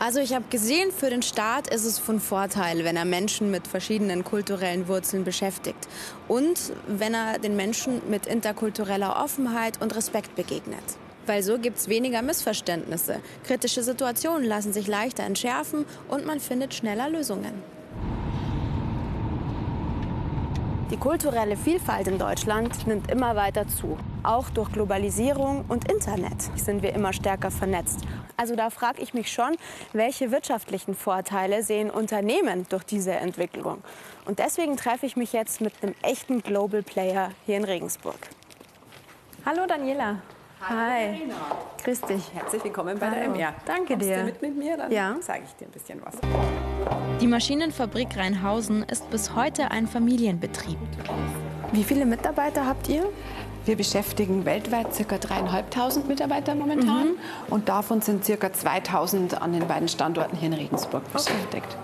Also 0.00 0.20
ich 0.20 0.32
habe 0.32 0.44
gesehen, 0.48 0.92
für 0.92 1.10
den 1.10 1.22
Staat 1.22 1.74
ist 1.74 1.84
es 1.84 1.98
von 1.98 2.20
Vorteil, 2.20 2.84
wenn 2.84 2.96
er 2.96 3.04
Menschen 3.04 3.50
mit 3.50 3.66
verschiedenen 3.66 4.22
kulturellen 4.22 4.86
Wurzeln 4.86 5.24
beschäftigt 5.24 5.88
und 6.28 6.72
wenn 6.86 7.14
er 7.14 7.40
den 7.40 7.56
Menschen 7.56 8.00
mit 8.08 8.26
interkultureller 8.26 9.20
Offenheit 9.20 9.82
und 9.82 9.96
Respekt 9.96 10.36
begegnet. 10.36 10.84
Weil 11.26 11.42
so 11.42 11.58
gibt 11.58 11.78
es 11.78 11.88
weniger 11.88 12.22
Missverständnisse. 12.22 13.20
Kritische 13.44 13.82
Situationen 13.82 14.46
lassen 14.46 14.72
sich 14.72 14.86
leichter 14.86 15.24
entschärfen 15.24 15.84
und 16.06 16.24
man 16.24 16.38
findet 16.38 16.74
schneller 16.74 17.10
Lösungen. 17.10 17.77
Die 20.90 20.96
kulturelle 20.96 21.56
Vielfalt 21.58 22.08
in 22.08 22.18
Deutschland 22.18 22.86
nimmt 22.86 23.10
immer 23.10 23.36
weiter 23.36 23.68
zu. 23.68 23.98
Auch 24.22 24.48
durch 24.48 24.72
Globalisierung 24.72 25.66
und 25.68 25.90
Internet 25.90 26.40
sind 26.56 26.82
wir 26.82 26.94
immer 26.94 27.12
stärker 27.12 27.50
vernetzt. 27.50 28.00
Also 28.38 28.56
da 28.56 28.70
frage 28.70 29.02
ich 29.02 29.12
mich 29.12 29.30
schon, 29.30 29.56
welche 29.92 30.30
wirtschaftlichen 30.32 30.94
Vorteile 30.94 31.62
sehen 31.62 31.90
Unternehmen 31.90 32.66
durch 32.70 32.84
diese 32.84 33.12
Entwicklung? 33.12 33.82
Und 34.24 34.38
deswegen 34.38 34.78
treffe 34.78 35.04
ich 35.04 35.14
mich 35.16 35.34
jetzt 35.34 35.60
mit 35.60 35.74
einem 35.82 35.94
echten 36.02 36.40
Global 36.42 36.82
Player 36.82 37.32
hier 37.44 37.58
in 37.58 37.64
Regensburg. 37.64 38.18
Hallo 39.44 39.66
Daniela. 39.66 40.22
Hi. 40.62 41.16
Verena. 41.16 41.34
Grüß 41.84 42.00
dich. 42.02 42.32
Herzlich 42.32 42.64
willkommen 42.64 42.98
bei 42.98 43.10
der 43.10 43.20
Hallo. 43.24 43.34
MR. 43.34 43.54
Danke 43.66 43.92
Kommst 43.92 44.08
dir. 44.08 44.18
Du 44.18 44.24
mit, 44.24 44.40
mit 44.42 44.56
mir, 44.56 44.76
dann 44.78 44.90
Ja. 44.90 45.16
zeige 45.20 45.44
ich 45.44 45.52
dir 45.54 45.66
ein 45.66 45.70
bisschen 45.70 46.00
was. 46.02 46.14
Die 47.20 47.26
Maschinenfabrik 47.26 48.16
Rheinhausen 48.16 48.84
ist 48.84 49.10
bis 49.10 49.34
heute 49.34 49.72
ein 49.72 49.88
Familienbetrieb. 49.88 50.78
Wie 51.72 51.82
viele 51.82 52.06
Mitarbeiter 52.06 52.64
habt 52.64 52.88
ihr? 52.88 53.08
Wir 53.64 53.76
beschäftigen 53.76 54.44
weltweit 54.44 54.86
ca. 54.96 55.16
3.500 55.16 56.06
Mitarbeiter 56.06 56.54
momentan 56.54 57.16
und 57.50 57.68
davon 57.68 58.02
sind 58.02 58.24
ca. 58.24 58.46
2.000 58.46 59.34
an 59.34 59.52
den 59.52 59.66
beiden 59.66 59.88
Standorten 59.88 60.36
hier 60.36 60.46
in 60.46 60.54
Regensburg 60.54 61.12
beschäftigt. 61.12 61.76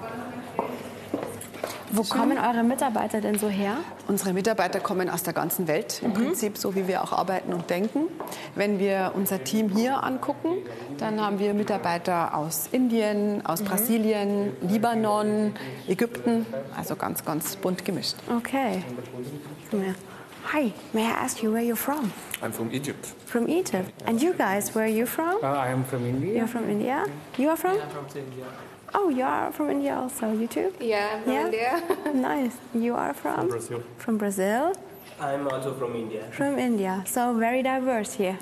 Wo 1.97 2.03
kommen 2.03 2.39
eure 2.39 2.65
Mitarbeiter 2.65 3.21
denn 3.21 3.39
so 3.39 3.49
her? 3.49 3.77
Unsere 4.09 4.33
Mitarbeiter 4.33 4.81
kommen 4.81 5.09
aus 5.09 5.23
der 5.23 5.33
ganzen 5.33 5.69
Welt, 5.69 6.03
im 6.03 6.13
Prinzip 6.13 6.59
so 6.59 6.75
wie 6.75 6.89
wir 6.89 7.05
auch 7.05 7.13
arbeiten 7.13 7.53
und 7.53 7.71
denken. 7.71 8.09
Wenn 8.57 8.81
wir 8.81 9.13
unser 9.15 9.45
Team 9.45 9.69
hier 9.69 10.03
angucken, 10.03 10.57
dann 10.99 11.21
haben 11.21 11.39
wir 11.39 11.55
Mitarbeiter 11.55 12.35
aus 12.35 12.69
Indien, 12.73 13.47
aus 13.47 13.63
Brasilien, 13.63 14.57
Libanon, 14.61 15.55
Ägypten, 15.87 16.47
also 16.77 16.97
ganz, 16.97 17.25
ganz 17.25 17.55
bunt 17.55 17.85
gemischt. 17.85 18.17
Okay. 18.29 18.83
Hi, 20.53 20.73
may 20.93 21.03
I 21.03 21.13
ask 21.25 21.43
you 21.45 21.53
where 21.53 21.63
you're 21.63 21.77
from? 21.77 22.11
I'm 22.43 22.53
from 22.53 22.73
Egypt. 22.73 23.15
From 23.27 23.49
Egypt. 23.49 23.93
And 24.05 24.21
you 24.21 24.35
guys, 24.35 24.75
where 24.75 24.85
are 24.85 24.93
you 24.93 25.07
from? 25.07 25.37
Uh, 25.43 25.47
I 25.47 25.71
am 25.73 25.85
from 25.85 26.05
India. 26.05 26.39
You're 26.39 26.49
from 26.49 26.69
India? 26.69 27.07
You 27.39 27.51
are 27.51 27.57
from? 27.57 27.79
from 27.79 28.07
India. 28.17 28.47
Oh, 28.97 29.09
you 29.09 29.25
are 29.25 29.51
from 29.51 29.71
India 29.71 29.97
also. 29.97 30.33
You 30.33 30.47
too? 30.47 30.73
Yeah, 30.81 31.17
I'm 31.17 31.25
from 31.25 31.33
India. 31.33 31.83
nice. 32.15 32.57
You 32.73 32.95
are 32.95 33.13
from? 33.13 33.37
From 33.37 33.49
Brazil. 33.49 33.83
From 33.99 34.19
Brazil? 34.19 34.73
I'm 35.21 35.49
also 35.49 35.75
from 35.75 35.97
India. 35.97 36.23
From 36.31 36.59
India. 36.59 37.03
So 37.07 37.35
very 37.35 37.63
diverse 37.63 38.15
here. 38.15 38.39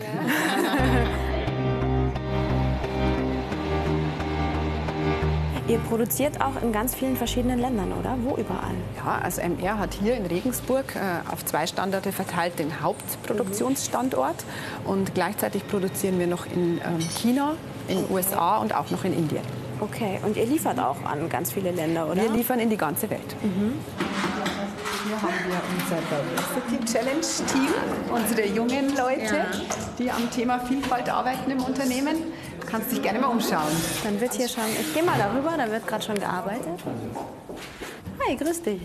Ihr 5.68 5.78
produziert 5.80 6.40
auch 6.40 6.62
in 6.62 6.72
ganz 6.72 6.94
vielen 6.94 7.14
verschiedenen 7.14 7.60
Ländern, 7.60 7.92
oder? 7.92 8.16
Wo 8.22 8.36
überall? 8.36 8.74
Ja, 8.96 9.18
also 9.22 9.42
MR 9.42 9.78
hat 9.78 9.92
hier 9.92 10.16
in 10.16 10.24
Regensburg 10.24 10.96
äh, 10.96 11.30
auf 11.30 11.44
zwei 11.44 11.66
Standorte 11.66 12.10
verteilt 12.10 12.58
den 12.58 12.80
Hauptproduktionsstandort 12.80 14.44
und 14.86 15.14
gleichzeitig 15.14 15.68
produzieren 15.68 16.18
wir 16.18 16.26
noch 16.26 16.46
in 16.46 16.80
ähm, 16.82 17.00
China, 17.00 17.54
in 17.86 17.98
den 17.98 18.10
USA 18.10 18.56
und 18.56 18.74
auch 18.74 18.90
noch 18.90 19.04
in 19.04 19.12
Indien. 19.12 19.42
Okay, 19.80 20.18
und 20.24 20.36
ihr 20.36 20.46
liefert 20.46 20.78
auch 20.78 20.96
an 21.04 21.28
ganz 21.28 21.52
viele 21.52 21.70
Länder, 21.70 22.06
oder? 22.06 22.22
Wir 22.22 22.30
liefern 22.30 22.58
in 22.58 22.68
die 22.70 22.76
ganze 22.76 23.08
Welt. 23.10 23.36
Hier 23.40 25.22
haben 25.22 25.34
wir 25.46 25.60
unser 25.72 25.98
Diversity 26.10 26.92
Challenge 26.92 27.20
Team, 27.52 27.72
unsere 28.12 28.46
jungen 28.48 28.96
Leute, 28.96 29.36
Ja. 29.36 29.46
die 29.98 30.10
am 30.10 30.30
Thema 30.30 30.58
Vielfalt 30.60 31.08
arbeiten 31.08 31.50
im 31.50 31.62
Unternehmen. 31.62 32.16
Du 32.60 32.66
kannst 32.66 32.90
dich 32.92 33.00
gerne 33.02 33.18
mal 33.20 33.28
umschauen. 33.28 33.70
Dann 34.04 34.20
wird 34.20 34.34
hier 34.34 34.48
schon, 34.48 34.64
ich 34.80 34.92
gehe 34.92 35.02
mal 35.02 35.16
darüber, 35.18 35.54
da 35.56 35.70
wird 35.70 35.86
gerade 35.86 36.04
schon 36.04 36.16
gearbeitet. 36.18 36.80
Hi, 38.26 38.36
grüß 38.36 38.62
dich. 38.62 38.80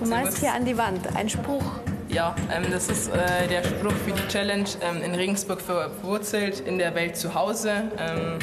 Du 0.00 0.08
malst 0.08 0.38
hier 0.38 0.52
an 0.52 0.64
die 0.64 0.76
Wand 0.76 1.14
einen 1.16 1.28
Spruch. 1.28 1.64
Ja, 2.08 2.34
ähm, 2.52 2.64
das 2.70 2.88
ist 2.88 3.08
äh, 3.08 3.46
der 3.48 3.62
Spruch 3.62 3.92
für 4.04 4.12
die 4.12 4.26
Challenge 4.28 4.68
ähm, 4.82 5.02
in 5.02 5.14
Regensburg 5.14 5.60
verwurzelt, 5.60 6.60
in 6.60 6.78
der 6.78 6.94
Welt 6.94 7.16
zu 7.16 7.34
Hause. 7.34 7.84
Ähm, 7.98 8.38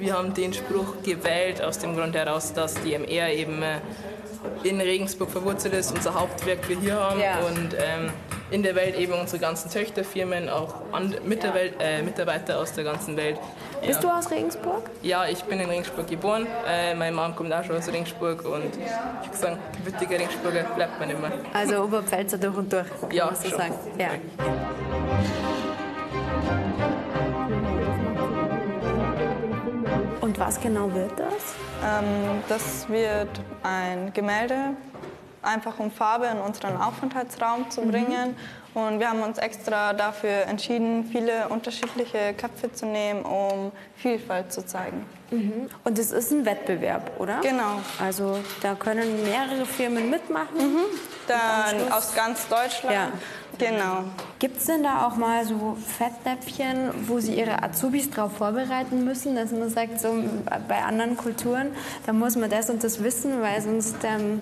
wir 0.00 0.14
haben 0.14 0.34
den 0.34 0.52
Spruch 0.52 1.02
gewählt 1.04 1.62
aus 1.62 1.78
dem 1.78 1.96
Grund 1.96 2.14
heraus, 2.14 2.52
dass 2.52 2.74
die 2.82 2.94
MR 2.94 3.28
eben 3.30 3.62
äh, 3.62 3.78
in 4.64 4.80
Regensburg 4.80 5.30
verwurzelt 5.30 5.74
ist, 5.74 5.92
unser 5.92 6.14
Hauptwerk 6.14 6.68
wir 6.68 6.78
hier 6.80 6.94
haben 6.94 7.20
Ja. 7.20 7.38
und 7.40 7.74
ähm, 7.74 8.10
in 8.50 8.62
der 8.64 8.74
Welt 8.74 8.96
eben 8.98 9.12
unsere 9.12 9.38
ganzen 9.38 9.70
Töchterfirmen, 9.70 10.48
auch 10.48 10.74
an, 10.92 11.14
mit 11.24 11.42
der 11.42 11.54
Welt, 11.54 11.74
äh, 11.78 12.02
Mitarbeiter 12.02 12.58
aus 12.58 12.72
der 12.72 12.82
ganzen 12.84 13.16
Welt. 13.16 13.36
Bist 13.86 14.02
du 14.02 14.08
aus 14.10 14.30
Regensburg? 14.30 14.90
Ja, 15.02 15.26
ich 15.26 15.42
bin 15.44 15.60
in 15.60 15.68
Regensburg 15.70 16.06
geboren. 16.08 16.46
Äh, 16.68 16.94
meine 16.94 17.14
Mom 17.14 17.34
kommt 17.36 17.52
auch 17.52 17.64
schon 17.64 17.76
aus 17.76 17.88
Regensburg 17.88 18.44
und 18.44 18.64
ich 18.76 19.26
würde 19.28 19.36
sagen, 19.36 19.58
gebürtiger 19.84 20.18
Regensburger 20.18 20.64
bleibt 20.74 20.98
man 21.00 21.10
immer. 21.10 21.30
Also 21.54 21.84
Oberpfälzer 21.84 22.38
durch 22.38 22.56
und 22.56 22.72
durch, 22.72 22.86
Ja, 23.12 23.26
man 23.26 23.36
so 23.36 23.48
schon. 23.48 23.58
sagen. 23.58 23.74
Ja. 23.98 24.08
Was 30.38 30.60
genau 30.60 30.92
wird 30.94 31.18
das? 31.18 31.54
Ähm, 31.84 32.42
das 32.48 32.88
wird 32.88 33.28
ein 33.62 34.12
Gemälde, 34.12 34.74
einfach 35.42 35.78
um 35.78 35.90
Farbe 35.90 36.26
in 36.26 36.38
unseren 36.38 36.76
Aufenthaltsraum 36.76 37.70
zu 37.70 37.82
Mhm. 38.28 38.36
Und 38.74 39.00
wir 39.00 39.10
haben 39.10 39.22
uns 39.22 39.38
extra 39.38 39.92
dafür 39.92 40.46
entschieden, 40.46 41.04
viele 41.10 41.48
unterschiedliche 41.48 42.34
Köpfe 42.34 42.72
zu 42.72 42.86
nehmen, 42.86 43.22
um 43.22 43.72
Vielfalt 43.96 44.52
zu 44.52 44.64
zeigen. 44.64 45.04
Mhm. 45.30 45.68
Und 45.84 45.98
es 45.98 46.12
ist 46.12 46.30
ein 46.30 46.44
Wettbewerb, 46.44 47.12
oder? 47.18 47.40
Genau. 47.40 47.80
Also 47.98 48.38
da 48.62 48.74
können 48.74 49.24
mehrere 49.24 49.66
Firmen 49.66 50.10
mitmachen. 50.10 50.56
Dann 51.26 51.92
aus 51.92 52.14
ganz 52.14 52.48
Deutschland. 52.48 52.94
Ja. 52.94 53.12
Genau. 53.58 54.04
Gibt 54.38 54.56
es 54.56 54.66
denn 54.66 54.82
da 54.82 55.06
auch 55.06 55.16
mal 55.16 55.44
so 55.44 55.76
Fettnäpfchen, 55.98 57.08
wo 57.08 57.20
Sie 57.20 57.34
Ihre 57.34 57.62
Azubis 57.62 58.10
darauf 58.10 58.36
vorbereiten 58.38 59.04
müssen, 59.04 59.36
dass 59.36 59.52
man 59.52 59.68
sagt, 59.68 60.00
so 60.00 60.14
bei 60.66 60.82
anderen 60.82 61.16
Kulturen, 61.16 61.72
da 62.06 62.12
muss 62.12 62.36
man 62.36 62.48
das 62.48 62.70
und 62.70 62.82
das 62.82 63.02
wissen, 63.04 63.42
weil 63.42 63.60
sonst 63.60 63.96
ähm, 64.02 64.40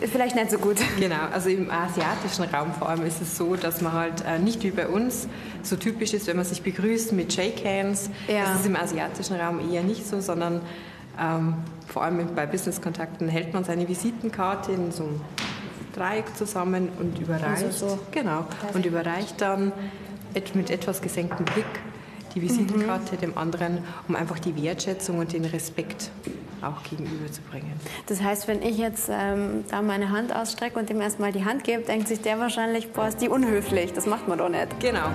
vielleicht 0.00 0.34
nicht 0.34 0.50
so 0.50 0.58
gut. 0.58 0.76
Genau, 0.98 1.16
also 1.32 1.48
im 1.48 1.70
asiatischen 1.70 2.44
Raum 2.44 2.72
vor 2.72 2.88
allem 2.88 3.04
ist 3.06 3.20
es 3.20 3.36
so, 3.36 3.56
dass 3.56 3.80
man 3.80 3.92
halt 3.92 4.24
äh, 4.26 4.38
nicht 4.38 4.62
wie 4.62 4.70
bei 4.70 4.88
uns 4.88 5.28
so 5.62 5.76
typisch 5.76 6.14
ist, 6.14 6.26
wenn 6.26 6.36
man 6.36 6.44
sich 6.44 6.62
begrüßt 6.62 7.12
mit 7.12 7.32
Shake 7.32 7.64
Hands. 7.64 8.10
Ja. 8.28 8.44
Das 8.44 8.60
ist 8.60 8.66
im 8.66 8.76
asiatischen 8.76 9.36
Raum 9.36 9.60
eher 9.72 9.82
nicht 9.82 10.06
so, 10.06 10.20
sondern 10.20 10.60
ähm, 11.20 11.54
vor 11.86 12.04
allem 12.04 12.34
bei 12.34 12.46
Businesskontakten 12.46 13.28
hält 13.28 13.52
man 13.54 13.64
seine 13.64 13.88
Visitenkarte 13.88 14.72
in 14.72 14.92
so 14.92 15.04
einem 15.04 15.20
Dreieck 15.94 16.36
zusammen 16.36 16.90
und 17.00 17.18
überreicht. 17.18 17.64
Also 17.64 17.88
so. 17.88 17.98
Genau, 18.12 18.46
und 18.74 18.86
überreicht 18.86 19.40
dann 19.40 19.72
mit 20.54 20.70
etwas 20.70 21.00
gesenktem 21.00 21.44
Blick 21.46 21.64
die 22.34 22.42
Visitenkarte 22.42 23.16
Mhm. 23.16 23.20
dem 23.20 23.38
anderen, 23.38 23.78
um 24.06 24.14
einfach 24.14 24.38
die 24.38 24.54
Wertschätzung 24.62 25.18
und 25.18 25.32
den 25.32 25.44
Respekt 25.44 26.10
auch 26.62 26.82
gegenüberzubringen. 26.82 27.72
Das 28.06 28.22
heißt, 28.22 28.48
wenn 28.48 28.62
ich 28.62 28.78
jetzt 28.78 29.08
ähm, 29.10 29.64
da 29.70 29.82
meine 29.82 30.10
Hand 30.10 30.34
ausstrecke 30.34 30.78
und 30.78 30.88
dem 30.88 31.00
erstmal 31.00 31.32
die 31.32 31.44
Hand 31.44 31.64
gebe, 31.64 31.82
denkt 31.82 32.08
sich 32.08 32.20
der 32.20 32.38
wahrscheinlich, 32.38 32.92
boah, 32.92 33.08
ist 33.08 33.20
die 33.20 33.28
unhöflich. 33.28 33.92
Das 33.92 34.06
macht 34.06 34.28
man 34.28 34.38
doch 34.38 34.48
nicht. 34.48 34.80
Genau. 34.80 35.08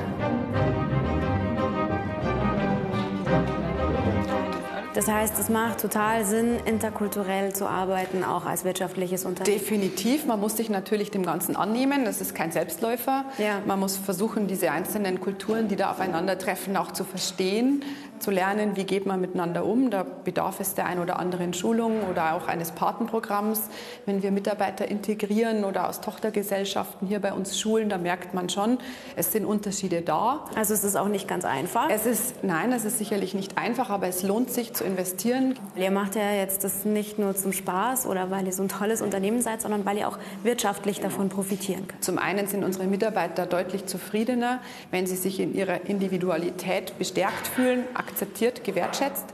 Das 4.93 5.08
heißt, 5.08 5.39
es 5.39 5.49
macht 5.49 5.79
total 5.82 6.23
Sinn, 6.23 6.58
interkulturell 6.65 7.51
zu 7.51 7.67
arbeiten, 7.67 8.23
auch 8.23 8.45
als 8.45 8.63
wirtschaftliches 8.63 9.25
Unternehmen. 9.25 9.58
Definitiv. 9.58 10.27
Man 10.27 10.39
muss 10.39 10.56
sich 10.56 10.69
natürlich 10.69 11.10
dem 11.10 11.25
Ganzen 11.25 11.56
annehmen. 11.56 12.06
Das 12.06 12.21
ist 12.21 12.36
kein 12.36 12.51
Selbstläufer. 12.51 13.25
Man 13.65 13.79
muss 13.79 13.97
versuchen, 13.97 14.45
diese 14.47 14.71
einzelnen 14.71 15.19
Kulturen, 15.19 15.67
die 15.67 15.75
da 15.75 15.89
aufeinandertreffen, 15.89 16.77
auch 16.77 16.91
zu 16.91 17.06
verstehen, 17.06 17.84
zu 18.23 18.31
lernen, 18.31 18.75
wie 18.75 18.86
geht 18.86 19.05
man 19.05 19.21
miteinander 19.21 19.65
um. 19.65 19.91
Da 19.91 20.03
bedarf 20.23 20.59
es 20.59 20.73
der 20.73 20.86
ein 20.86 20.99
oder 20.99 21.19
anderen 21.19 21.53
Schulung 21.53 22.01
oder 22.09 22.33
auch 22.33 22.47
eines 22.47 22.71
Patenprogramms. 22.71 23.69
Wenn 24.05 24.23
wir 24.23 24.31
Mitarbeiter 24.31 24.88
integrieren 24.88 25.65
oder 25.65 25.89
aus 25.89 26.01
Tochtergesellschaften 26.01 27.07
hier 27.07 27.19
bei 27.19 27.33
uns 27.33 27.59
schulen, 27.59 27.89
da 27.89 27.97
merkt 27.97 28.33
man 28.33 28.49
schon, 28.49 28.77
es 29.15 29.31
sind 29.31 29.45
Unterschiede 29.45 30.01
da. 30.01 30.45
Also 30.55 30.73
es 30.73 30.83
ist 30.83 30.95
auch 30.95 31.09
nicht 31.09 31.27
ganz 31.27 31.45
einfach? 31.45 31.89
Es 31.89 32.05
ist, 32.05 32.43
nein, 32.43 32.71
es 32.71 32.86
ist 32.86 32.97
sicherlich 32.97 33.33
nicht 33.33 33.57
einfach, 33.57 33.89
aber 33.89 34.07
es 34.07 34.23
lohnt 34.23 34.49
sich 34.49 34.73
zu 34.73 34.86
investieren. 34.86 35.55
Ihr 35.75 35.91
macht 35.91 36.15
ja 36.15 36.31
jetzt 36.31 36.63
das 36.63 36.86
nicht 36.86 37.19
nur 37.19 37.36
zum 37.36 37.51
Spaß 37.51 38.07
oder 38.07 38.31
weil 38.31 38.45
ihr 38.45 38.53
so 38.53 38.63
ein 38.63 38.69
tolles 38.69 39.01
Unternehmen 39.01 39.41
seid, 39.41 39.62
sondern 39.62 39.86
weil 39.86 39.97
ihr 39.97 40.07
auch 40.07 40.17
wirtschaftlich 40.43 41.01
davon 41.01 41.27
profitieren 41.27 41.88
könnt. 41.88 42.03
Zum 42.03 42.17
einen 42.17 42.47
sind 42.47 42.63
unsere 42.63 42.86
Mitarbeiter 42.88 43.45
deutlich 43.45 43.86
zufriedener, 43.86 44.62
wenn 44.91 45.05
sie 45.05 45.17
sich 45.17 45.41
in 45.41 45.53
ihrer 45.53 45.86
Individualität 45.89 46.97
bestärkt 46.97 47.47
fühlen, 47.47 47.83
akzeptiert, 48.13 48.63
gewertschätzt. 48.63 49.26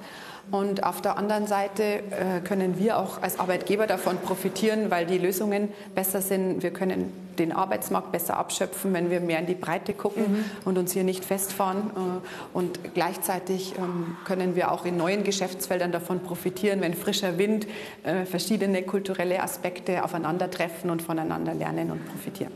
Und 0.52 0.84
auf 0.84 1.00
der 1.00 1.16
anderen 1.18 1.46
Seite 1.46 1.84
äh, 1.84 2.40
können 2.44 2.80
wir 2.80 2.98
auch 2.98 3.22
als 3.22 3.40
Arbeitgeber 3.40 3.86
davon 3.86 4.18
profitieren, 4.18 4.90
weil 4.90 5.06
die 5.06 5.20
Lösungen 5.20 5.72
besser 5.94 6.22
sind. 6.22 6.64
Wir 6.64 6.72
können 6.72 7.14
den 7.38 7.52
Arbeitsmarkt 7.52 8.12
besser 8.12 8.36
abschöpfen, 8.38 8.92
wenn 8.94 9.12
wir 9.12 9.20
mehr 9.20 9.38
in 9.38 9.46
die 9.46 9.54
Breite 9.54 9.94
gucken 9.94 10.24
Mhm. 10.24 10.46
und 10.66 10.78
uns 10.80 10.92
hier 10.92 11.04
nicht 11.04 11.24
festfahren. 11.24 11.92
Äh, 11.96 12.58
Und 12.58 12.96
gleichzeitig 12.96 13.76
ähm, 13.78 14.18
können 14.26 14.56
wir 14.56 14.72
auch 14.72 14.86
in 14.86 14.98
neuen 14.98 15.24
Geschäftsfeldern 15.24 15.92
davon 15.92 16.22
profitieren, 16.22 16.82
wenn 16.82 16.96
frischer 16.96 17.38
Wind 17.38 17.68
äh, 18.04 18.26
verschiedene 18.26 18.82
kulturelle 18.82 19.44
Aspekte 19.44 20.04
aufeinandertreffen 20.04 20.90
und 20.90 21.04
voneinander 21.04 21.54
lernen 21.54 21.92
und 21.92 22.04
profitieren. 22.10 22.54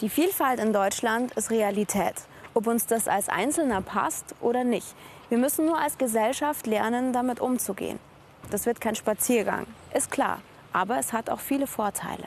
Die 0.00 0.08
Vielfalt 0.08 0.58
in 0.58 0.72
Deutschland 0.72 1.32
ist 1.34 1.50
Realität. 1.52 2.14
Ob 2.58 2.66
uns 2.66 2.86
das 2.86 3.06
als 3.06 3.28
Einzelner 3.28 3.82
passt 3.82 4.34
oder 4.40 4.64
nicht. 4.64 4.96
Wir 5.28 5.38
müssen 5.38 5.64
nur 5.64 5.78
als 5.78 5.96
Gesellschaft 5.96 6.66
lernen, 6.66 7.12
damit 7.12 7.38
umzugehen. 7.38 8.00
Das 8.50 8.66
wird 8.66 8.80
kein 8.80 8.96
Spaziergang, 8.96 9.64
ist 9.94 10.10
klar. 10.10 10.40
Aber 10.72 10.98
es 10.98 11.12
hat 11.12 11.30
auch 11.30 11.38
viele 11.38 11.68
Vorteile. 11.68 12.24